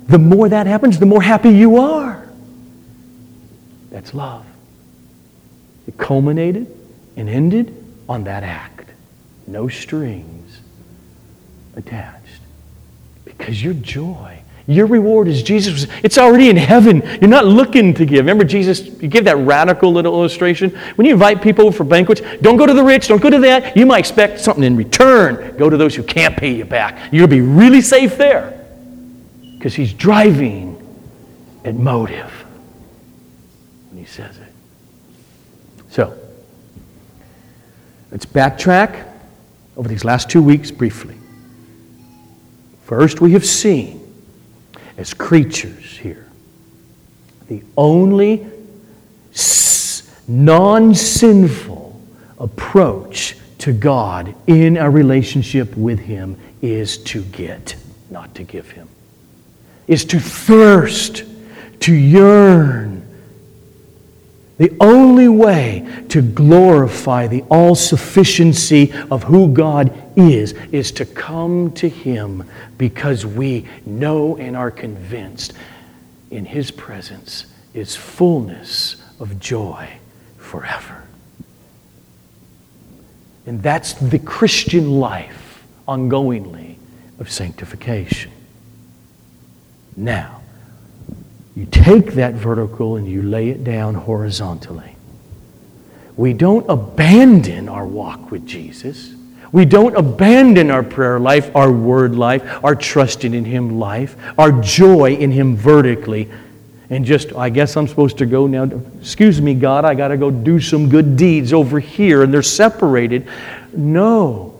[0.07, 2.29] the more that happens, the more happy you are.
[3.91, 4.47] That's love.
[5.87, 6.67] It culminated
[7.17, 7.75] and ended
[8.09, 8.89] on that act.
[9.47, 10.61] No strings
[11.77, 12.41] attached.
[13.25, 14.42] Because your joy,
[14.75, 15.87] your reward is Jesus.
[16.03, 17.03] It's already in heaven.
[17.21, 18.19] You're not looking to give.
[18.19, 20.71] Remember, Jesus, you give that radical little illustration.
[20.97, 23.77] When you invite people for banquets, don't go to the rich, don't go to that.
[23.77, 25.57] You might expect something in return.
[25.57, 27.13] Go to those who can't pay you back.
[27.13, 28.59] You'll be really safe there.
[29.55, 30.79] Because he's driving
[31.65, 32.31] at motive
[33.91, 34.53] when he says it.
[35.91, 36.19] So,
[38.11, 39.09] let's backtrack
[39.77, 41.17] over these last two weeks briefly.
[42.85, 44.02] First, we have seen
[45.03, 46.23] as creatures here
[47.49, 48.47] the only
[50.27, 52.01] non sinful
[52.39, 57.77] approach to God in a relationship with Him is to get,
[58.11, 58.89] not to give Him,
[59.87, 61.25] is to thirst,
[61.81, 63.07] to yearn.
[64.57, 71.73] The only way to glorify the all sufficiency of who God is, is to come
[71.73, 72.49] to Him
[72.79, 75.53] because we know and are convinced
[76.31, 79.89] in His presence is fullness of joy
[80.39, 81.03] forever.
[83.47, 86.77] And that's the Christian life, ongoingly,
[87.19, 88.31] of sanctification.
[89.97, 90.43] Now,
[91.55, 94.97] you take that vertical and you lay it down horizontally.
[96.17, 99.15] We don't abandon our walk with Jesus.
[99.53, 104.51] We don't abandon our prayer life, our word life, our trusting in Him life, our
[104.51, 106.31] joy in Him vertically,
[106.89, 108.65] and just, I guess I'm supposed to go now.
[109.01, 112.43] Excuse me, God, I got to go do some good deeds over here, and they're
[112.43, 113.29] separated.
[113.75, 114.59] No.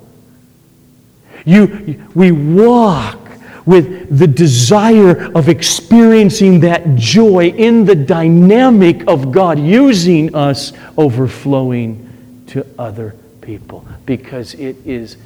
[1.47, 3.19] You, we walk
[3.65, 12.45] with the desire of experiencing that joy in the dynamic of God using us overflowing
[12.49, 15.17] to other people because it is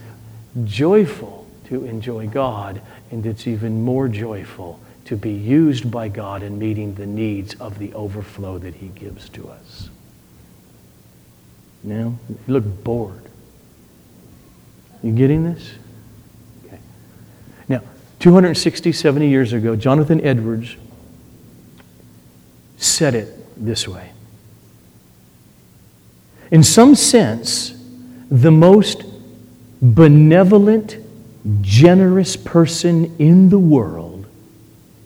[0.64, 6.58] joyful to enjoy God and it's even more joyful to be used by God in
[6.58, 9.88] meeting the needs of the overflow that He gives to us.
[11.84, 13.22] Now, you look bored.
[15.02, 15.74] You getting this?
[16.66, 16.80] Okay.
[17.68, 17.82] Now,
[18.18, 20.76] 260, 70 years ago, Jonathan Edwards
[22.76, 24.10] said it this way
[26.50, 27.75] In some sense,
[28.30, 29.04] the most
[29.80, 30.96] benevolent,
[31.60, 34.26] generous person in the world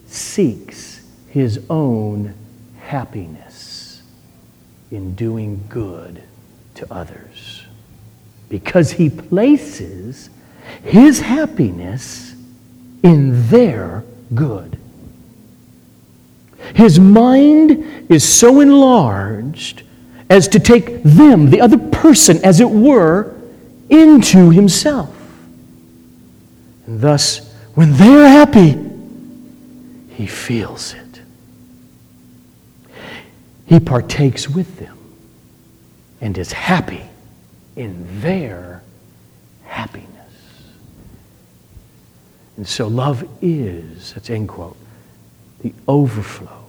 [0.06, 2.34] seeks his own
[2.80, 4.02] happiness
[4.90, 6.22] in doing good
[6.74, 7.64] to others
[8.48, 10.30] because he places
[10.82, 12.34] his happiness
[13.02, 14.04] in their
[14.34, 14.78] good.
[16.74, 19.82] His mind is so enlarged
[20.30, 23.34] as to take them, the other person, as it were,
[23.90, 25.14] into himself.
[26.86, 28.78] And thus, when they're happy,
[30.14, 31.20] he feels it.
[33.66, 34.96] He partakes with them
[36.20, 37.04] and is happy
[37.76, 38.82] in their
[39.64, 40.08] happiness.
[42.56, 44.76] And so love is, that's end quote,
[45.60, 46.59] the overflow,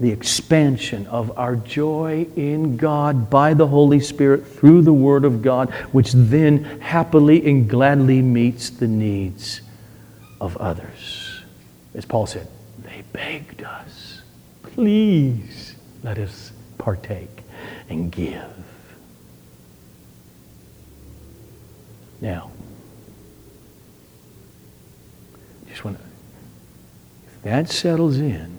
[0.00, 5.40] the expansion of our joy in God by the Holy Spirit through the Word of
[5.40, 9.60] God, which then happily and gladly meets the needs
[10.40, 11.42] of others.
[11.94, 14.22] As Paul said, they begged us,
[14.62, 17.42] please let us partake
[17.88, 18.44] and give.
[22.20, 22.50] Now,
[25.68, 26.04] just want to,
[27.26, 28.56] if that settles in,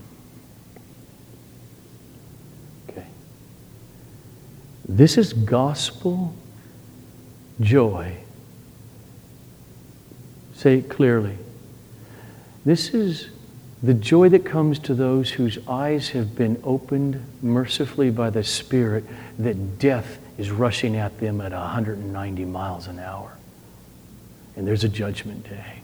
[2.90, 3.06] okay,
[4.88, 6.34] this is gospel
[7.60, 8.18] joy.
[10.54, 11.38] Say it clearly.
[12.64, 13.30] This is
[13.84, 19.04] the joy that comes to those whose eyes have been opened mercifully by the Spirit
[19.38, 23.38] that death is rushing at them at 190 miles an hour.
[24.56, 25.80] And there's a judgment day.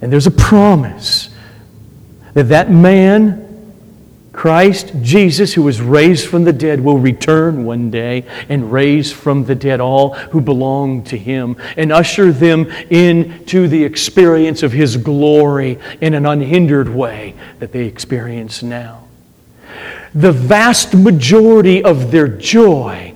[0.00, 1.30] And there's a promise
[2.34, 3.51] that that man
[4.32, 9.44] Christ Jesus, who was raised from the dead, will return one day and raise from
[9.44, 14.96] the dead all who belong to him and usher them into the experience of his
[14.96, 19.06] glory in an unhindered way that they experience now.
[20.14, 23.14] The vast majority of their joy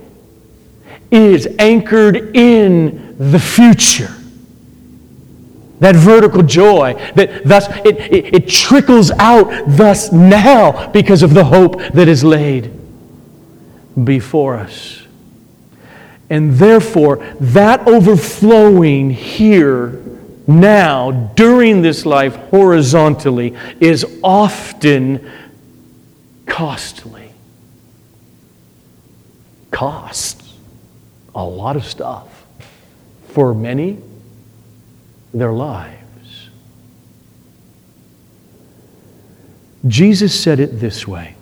[1.11, 4.16] is anchored in the future.
[5.79, 11.45] That vertical joy, that thus it, it, it, trickles out thus now because of the
[11.45, 12.71] hope that is laid
[14.03, 15.03] before us.
[16.29, 20.01] And therefore, that overflowing here,
[20.47, 25.29] now, during this life, horizontally, is often
[26.45, 27.31] costly.
[29.71, 30.53] Costs
[31.35, 32.45] a lot of stuff.
[33.29, 33.99] For many,
[35.33, 36.49] their lives.
[39.87, 41.35] Jesus said it this way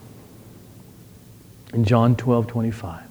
[1.73, 3.03] in John 12 25.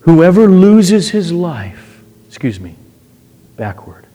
[0.00, 2.74] Whoever loses his life, excuse me,
[3.56, 4.06] backward.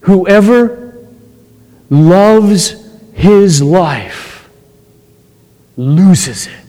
[0.00, 0.96] Whoever
[1.90, 2.74] loves
[3.12, 4.48] his life
[5.76, 6.61] loses it.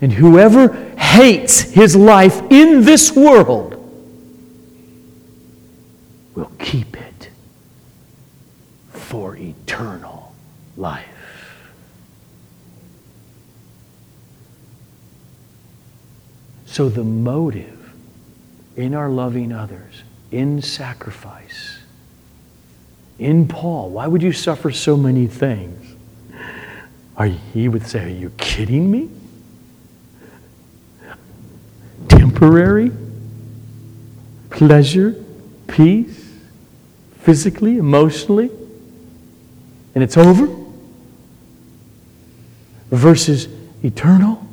[0.00, 3.74] And whoever hates his life in this world
[6.34, 7.30] will keep it
[8.90, 10.32] for eternal
[10.76, 11.04] life.
[16.66, 17.92] So, the motive
[18.76, 21.78] in our loving others, in sacrifice,
[23.18, 25.96] in Paul, why would you suffer so many things?
[27.16, 29.10] Are, he would say, Are you kidding me?
[32.38, 32.92] Temporary
[34.48, 35.12] pleasure,
[35.66, 36.38] peace,
[37.20, 38.48] physically, emotionally,
[39.94, 40.48] and it's over,
[42.92, 43.48] versus
[43.82, 44.46] eternal,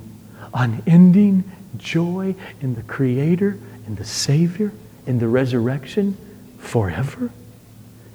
[0.53, 1.43] unending
[1.77, 4.71] joy in the Creator, in the Savior,
[5.05, 6.17] in the resurrection
[6.57, 7.29] forever?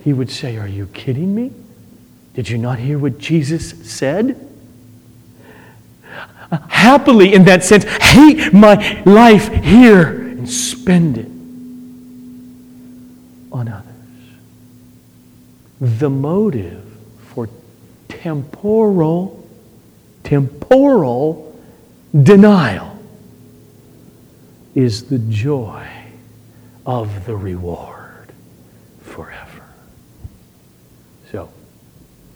[0.02, 1.52] He would say, Are you kidding me?
[2.34, 4.49] Did you not hear what Jesus said?
[6.68, 11.26] Happily in that sense, hate my life here and spend it
[13.52, 13.86] on others.
[15.80, 16.84] The motive
[17.28, 17.48] for
[18.08, 19.48] temporal,
[20.24, 21.58] temporal
[22.22, 22.98] denial
[24.74, 25.86] is the joy
[26.86, 28.32] of the reward
[29.02, 29.62] forever.
[31.30, 31.50] So,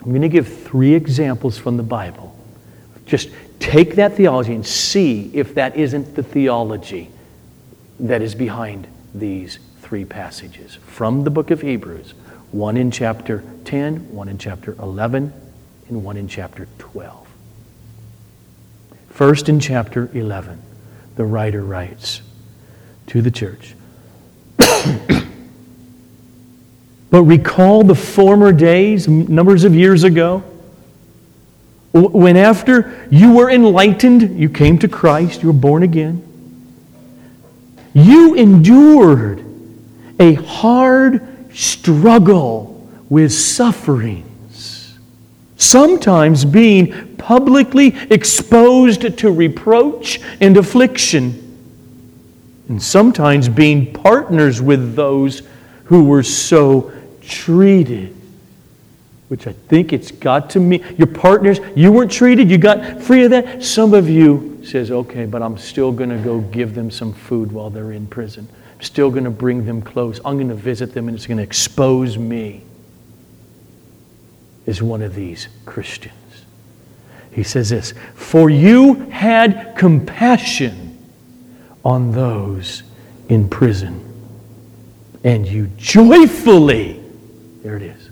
[0.00, 2.36] I'm going to give three examples from the Bible.
[3.06, 3.30] Just
[3.61, 7.11] Take that theology and see if that isn't the theology
[8.00, 12.14] that is behind these three passages from the book of Hebrews
[12.50, 15.32] one in chapter 10, one in chapter 11,
[15.88, 17.26] and one in chapter 12.
[19.09, 20.62] First, in chapter 11,
[21.16, 22.22] the writer writes
[23.09, 23.74] to the church
[27.11, 30.42] But recall the former days, numbers of years ago
[31.95, 36.22] when after you were enlightened, you came to Christ, you were born again,
[37.92, 39.45] you endured
[40.18, 44.99] a hard struggle with sufferings,
[45.57, 51.40] sometimes being publicly exposed to reproach and affliction,
[52.68, 55.42] and sometimes being partners with those
[55.84, 58.16] who were so treated
[59.35, 63.24] which I think it's got to mean your partners, you weren't treated, you got free
[63.24, 63.64] of that.
[63.64, 67.51] Some of you says, okay, but I'm still going to go give them some food
[67.51, 68.47] while they're in prison.
[68.76, 70.20] I'm still going to bring them clothes.
[70.24, 72.62] I'm going to visit them and it's going to expose me
[74.68, 76.14] as one of these Christians.
[77.32, 80.97] He says this, for you had compassion
[81.85, 82.85] on those
[83.28, 84.01] in prison
[85.24, 87.03] and you joyfully,
[87.64, 88.03] there it is,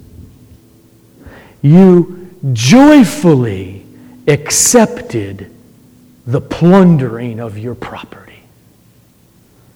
[1.62, 3.86] you joyfully
[4.26, 5.50] accepted
[6.26, 8.42] the plundering of your property.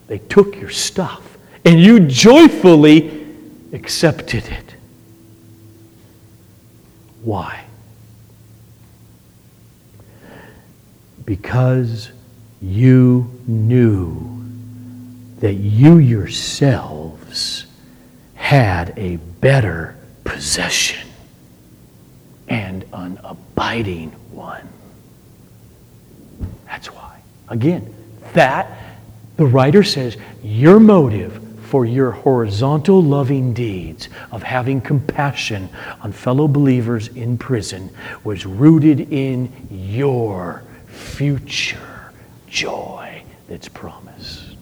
[0.09, 3.27] They took your stuff and you joyfully
[3.73, 4.75] accepted it.
[7.23, 7.65] Why?
[11.25, 12.11] Because
[12.61, 14.45] you knew
[15.41, 17.67] that you yourselves
[18.35, 21.06] had a better possession
[22.49, 24.69] and an abiding one.
[26.67, 27.21] That's why.
[27.49, 27.95] Again,
[28.35, 28.79] that,
[29.37, 35.69] the writer says, your motive for your horizontal loving deeds of having compassion
[36.01, 37.91] on fellow believers in prison
[38.23, 42.13] was rooted in your future
[42.47, 44.57] joy that's promised.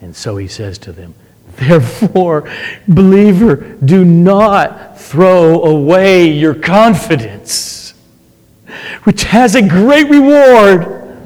[0.00, 1.14] And so he says to them,
[1.56, 2.48] Therefore,
[2.86, 7.94] believer, do not throw away your confidence,
[9.04, 11.16] which has a great reward.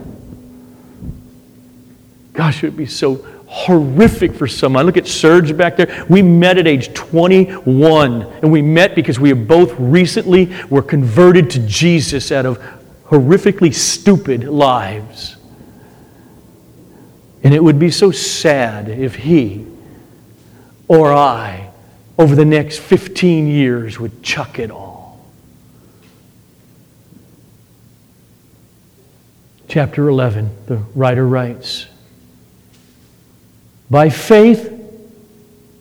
[2.33, 3.17] Gosh, it would be so
[3.47, 4.87] horrific for someone.
[4.87, 6.07] Look at Serge back there.
[6.09, 11.59] We met at age 21, and we met because we both recently were converted to
[11.67, 12.63] Jesus out of
[13.07, 15.37] horrifically stupid lives.
[17.45, 19.67] And it would be so sad if he
[20.89, 21.62] or I,
[22.19, 24.93] over the next 15 years, would chuck it all.
[29.69, 31.87] Chapter 11, the writer writes
[33.91, 34.71] By faith,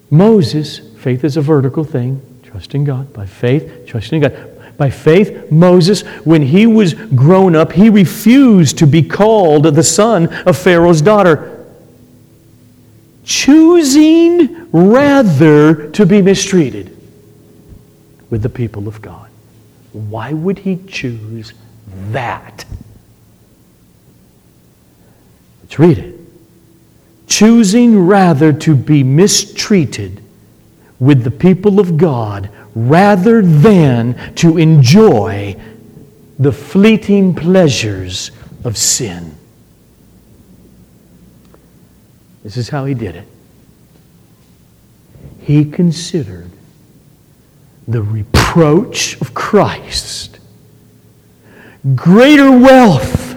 [0.10, 3.12] Moses, faith is a vertical thing, trusting God.
[3.12, 4.78] By faith, trusting God.
[4.78, 10.28] By faith, Moses, when he was grown up, he refused to be called the son
[10.46, 11.51] of Pharaoh's daughter,
[13.32, 16.98] choosing rather to be mistreated
[18.30, 19.30] with the people of God.
[19.94, 21.54] Why would he choose
[22.10, 22.66] that?
[25.62, 26.20] Let's read it.
[27.28, 30.22] Choosing rather to be mistreated
[31.00, 35.56] with the people of God rather than to enjoy
[36.38, 38.32] the fleeting pleasures
[38.66, 39.38] of sin.
[42.44, 43.28] This is how he did it.
[45.42, 46.52] He considered
[47.88, 50.40] the reproach of Christ
[51.96, 53.36] greater wealth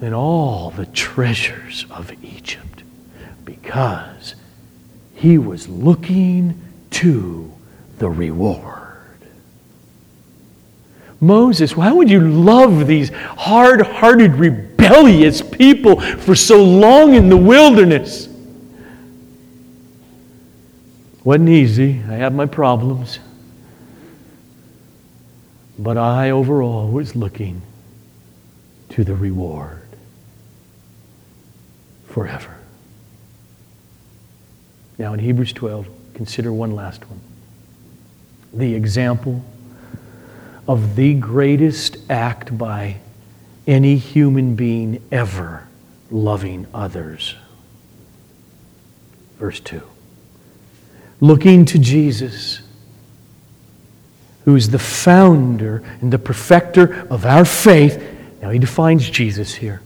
[0.00, 2.82] than all the treasures of Egypt
[3.44, 4.34] because
[5.14, 6.60] he was looking
[6.90, 7.52] to
[7.98, 8.81] the reward.
[11.22, 17.36] Moses, why would you love these hard hearted, rebellious people for so long in the
[17.36, 18.28] wilderness?
[21.22, 22.00] Wasn't easy.
[22.08, 23.20] I had my problems.
[25.78, 27.62] But I overall was looking
[28.88, 29.86] to the reward
[32.08, 32.56] forever.
[34.98, 37.20] Now, in Hebrews 12, consider one last one.
[38.52, 39.44] The example
[40.66, 42.96] of the greatest act by
[43.66, 45.66] any human being ever
[46.10, 47.34] loving others.
[49.38, 49.82] Verse 2.
[51.20, 52.62] Looking to Jesus,
[54.44, 58.02] who is the founder and the perfecter of our faith.
[58.40, 59.82] Now he defines Jesus here.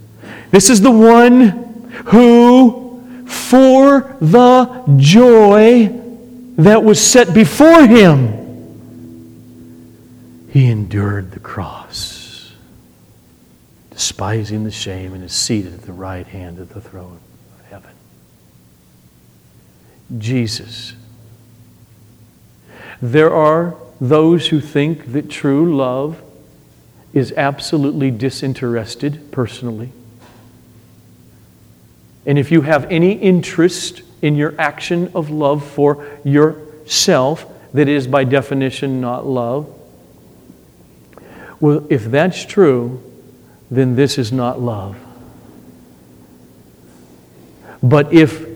[0.51, 5.91] This is the one who, for the joy
[6.57, 8.46] that was set before him,
[10.57, 12.51] he endured the cross,
[13.91, 17.21] despising the shame, and is seated at the right hand of the throne
[17.61, 17.91] of heaven.
[20.17, 20.95] Jesus.
[23.03, 26.23] There are those who think that true love
[27.13, 29.91] is absolutely disinterested personally.
[32.25, 37.45] And if you have any interest in your action of love for yourself,
[37.75, 39.71] that is by definition not love,
[41.61, 43.03] well, if that's true,
[43.71, 44.97] then this is not love.
[47.83, 48.47] But if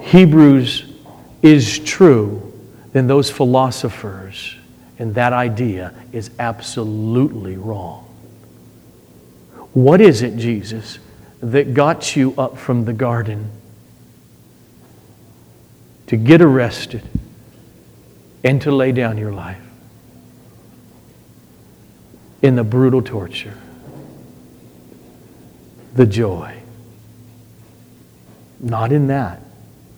[0.00, 0.84] Hebrews
[1.42, 2.52] is true,
[2.92, 4.56] then those philosophers
[4.98, 8.04] and that idea is absolutely wrong.
[9.72, 10.98] What is it, Jesus,
[11.40, 13.50] that got you up from the garden
[16.06, 17.02] to get arrested
[18.44, 19.71] and to lay down your life
[22.42, 23.56] in the brutal torture?
[25.94, 26.58] The joy.
[28.60, 29.40] Not in that.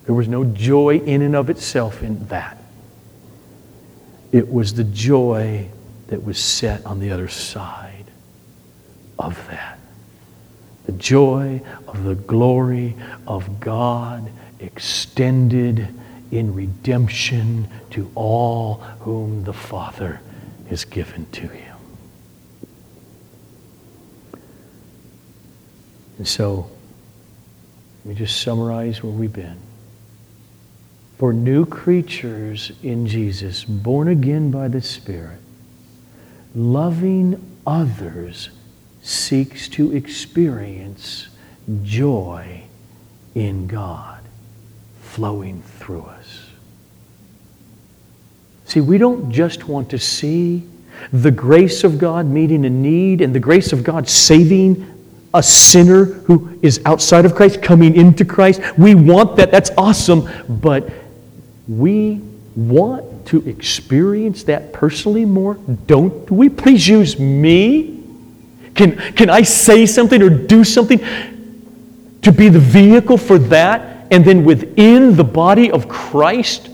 [0.07, 2.59] There was no joy in and of itself in that.
[4.33, 5.69] It was the joy
[6.09, 8.05] that was set on the other side
[9.19, 9.79] of that.
[10.87, 12.95] The joy of the glory
[13.27, 14.31] of God
[14.61, 15.89] extended
[16.31, 20.21] in redemption to all whom the Father
[20.69, 21.74] has given to him.
[26.19, 26.71] And so,
[28.05, 29.59] let me just summarize where we've been.
[31.19, 35.39] For new creatures in Jesus, born again by the Spirit,
[36.55, 38.51] loving others
[39.03, 41.29] seeks to experience
[41.83, 42.65] joy
[43.35, 44.21] in God
[45.01, 46.49] flowing through us.
[48.67, 50.65] See, we don't just want to see
[51.13, 54.94] the grace of God meeting a need and the grace of God saving
[55.35, 58.61] a sinner who is outside of Christ coming into Christ.
[58.79, 59.51] We want that.
[59.51, 60.31] That's awesome.
[60.49, 60.89] But
[61.69, 62.21] we
[62.57, 65.55] want to experience that personally more,
[65.87, 66.49] don't we?
[66.49, 68.01] Please use me.
[68.75, 70.99] Can, can I say something or do something
[72.23, 74.07] to be the vehicle for that?
[74.11, 76.71] And then within the body of Christ,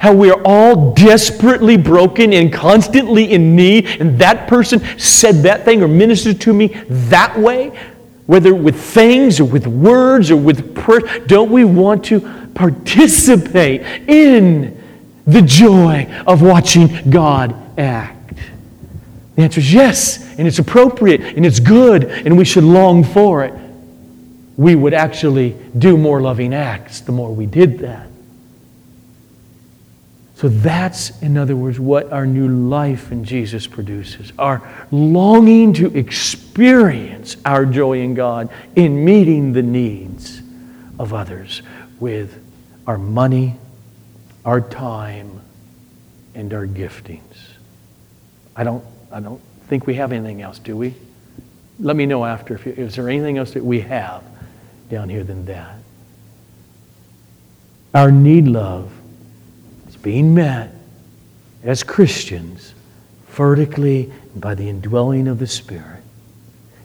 [0.00, 5.64] how we are all desperately broken and constantly in need, and that person said that
[5.64, 7.78] thing or ministered to me that way,
[8.26, 11.00] whether with things or with words or with prayer.
[11.26, 12.20] Don't we want to
[12.54, 14.82] participate in
[15.26, 18.34] the joy of watching God act?
[19.36, 23.44] The answer is yes, and it's appropriate, and it's good, and we should long for
[23.44, 23.52] it.
[24.56, 28.08] We would actually do more loving acts the more we did that.
[30.36, 35.86] So that's, in other words, what our new life in Jesus produces our longing to
[35.96, 40.42] experience our joy in God in meeting the needs
[40.98, 41.62] of others
[41.98, 42.38] with
[42.86, 43.56] our money,
[44.44, 45.40] our time,
[46.34, 47.22] and our giftings.
[48.54, 50.94] I don't, I don't think we have anything else, do we?
[51.80, 54.22] Let me know after if you, is there anything else that we have
[54.88, 55.76] down here than that.
[57.94, 58.92] Our need love
[60.06, 60.70] being met
[61.64, 62.74] as Christians
[63.30, 66.00] vertically by the indwelling of the Spirit.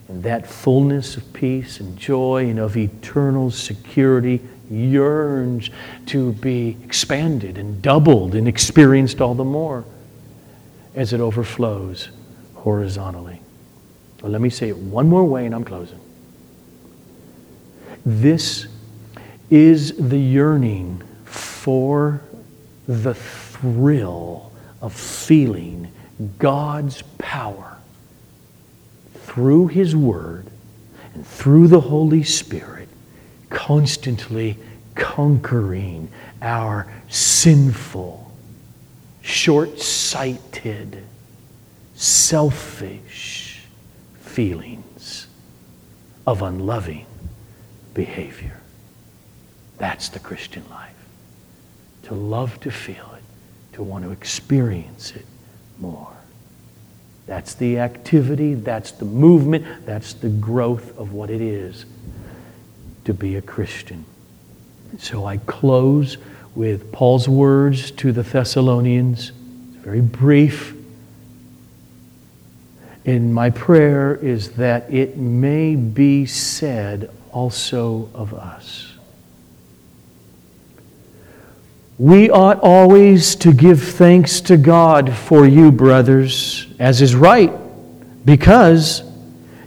[0.08, 5.70] And that fullness of peace and joy and of eternal security yearns
[6.06, 9.84] to be expanded and doubled and experienced all the more
[10.96, 12.08] as it overflows
[12.56, 13.40] horizontally.
[14.20, 16.00] Well, let me say it one more way and I'm closing.
[18.04, 18.66] This
[19.48, 22.20] is the yearning for
[22.86, 25.92] the thrill of feeling
[26.38, 27.78] God's power
[29.14, 30.46] through His Word
[31.14, 32.88] and through the Holy Spirit,
[33.50, 34.58] constantly
[34.94, 36.08] conquering
[36.40, 38.32] our sinful,
[39.22, 41.04] short sighted,
[41.94, 43.62] selfish
[44.20, 45.28] feelings
[46.26, 47.06] of unloving
[47.94, 48.60] behavior.
[49.78, 50.91] That's the Christian life
[52.04, 55.26] to love to feel it, to want to experience it
[55.78, 56.12] more.
[57.26, 61.86] That's the activity, that's the movement, that's the growth of what it is
[63.04, 64.04] to be a Christian.
[64.98, 66.18] So I close
[66.54, 69.30] with Paul's words to the Thessalonians.
[69.30, 70.76] It's very brief.
[73.04, 78.91] And my prayer is that it may be said also of us.
[82.02, 87.52] We ought always to give thanks to God for you, brothers, as is right,
[88.24, 89.04] because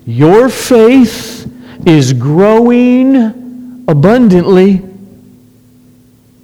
[0.05, 1.49] your faith
[1.87, 4.81] is growing abundantly,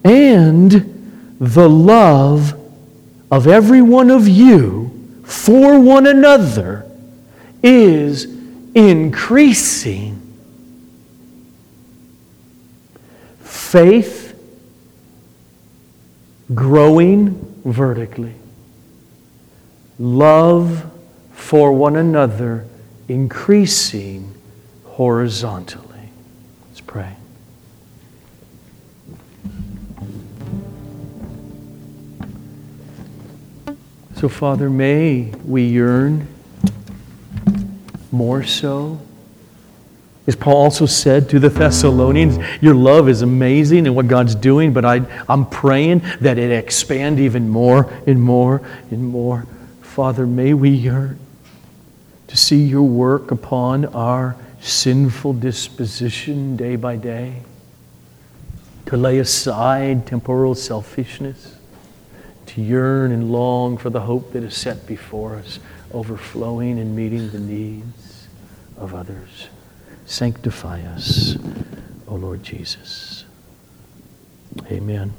[0.05, 2.57] and the love
[3.29, 6.89] of every one of you for one another
[7.61, 8.27] is
[8.73, 10.21] increasing.
[13.41, 14.20] Faith
[16.53, 18.33] growing vertically.
[19.99, 20.91] Love
[21.33, 22.65] for one another
[23.07, 24.33] increasing
[24.85, 26.09] horizontally.
[26.67, 27.15] Let's pray.
[34.15, 36.27] So, Father, may we yearn
[38.11, 38.99] more so
[40.27, 44.71] as Paul also said to the Thessalonians, your love is amazing and what God's doing,
[44.71, 48.61] but I, I'm praying that it expand even more and more
[48.91, 49.47] and more.
[49.81, 51.19] Father, may we yearn
[52.27, 57.41] to see your work upon our sinful disposition day by day,
[58.85, 61.57] to lay aside temporal selfishness,
[62.45, 65.59] to yearn and long for the hope that is set before us,
[65.91, 68.27] overflowing and meeting the needs
[68.77, 69.49] of others.
[70.11, 71.37] Sanctify us,
[72.05, 73.23] O Lord Jesus.
[74.69, 75.13] Amen.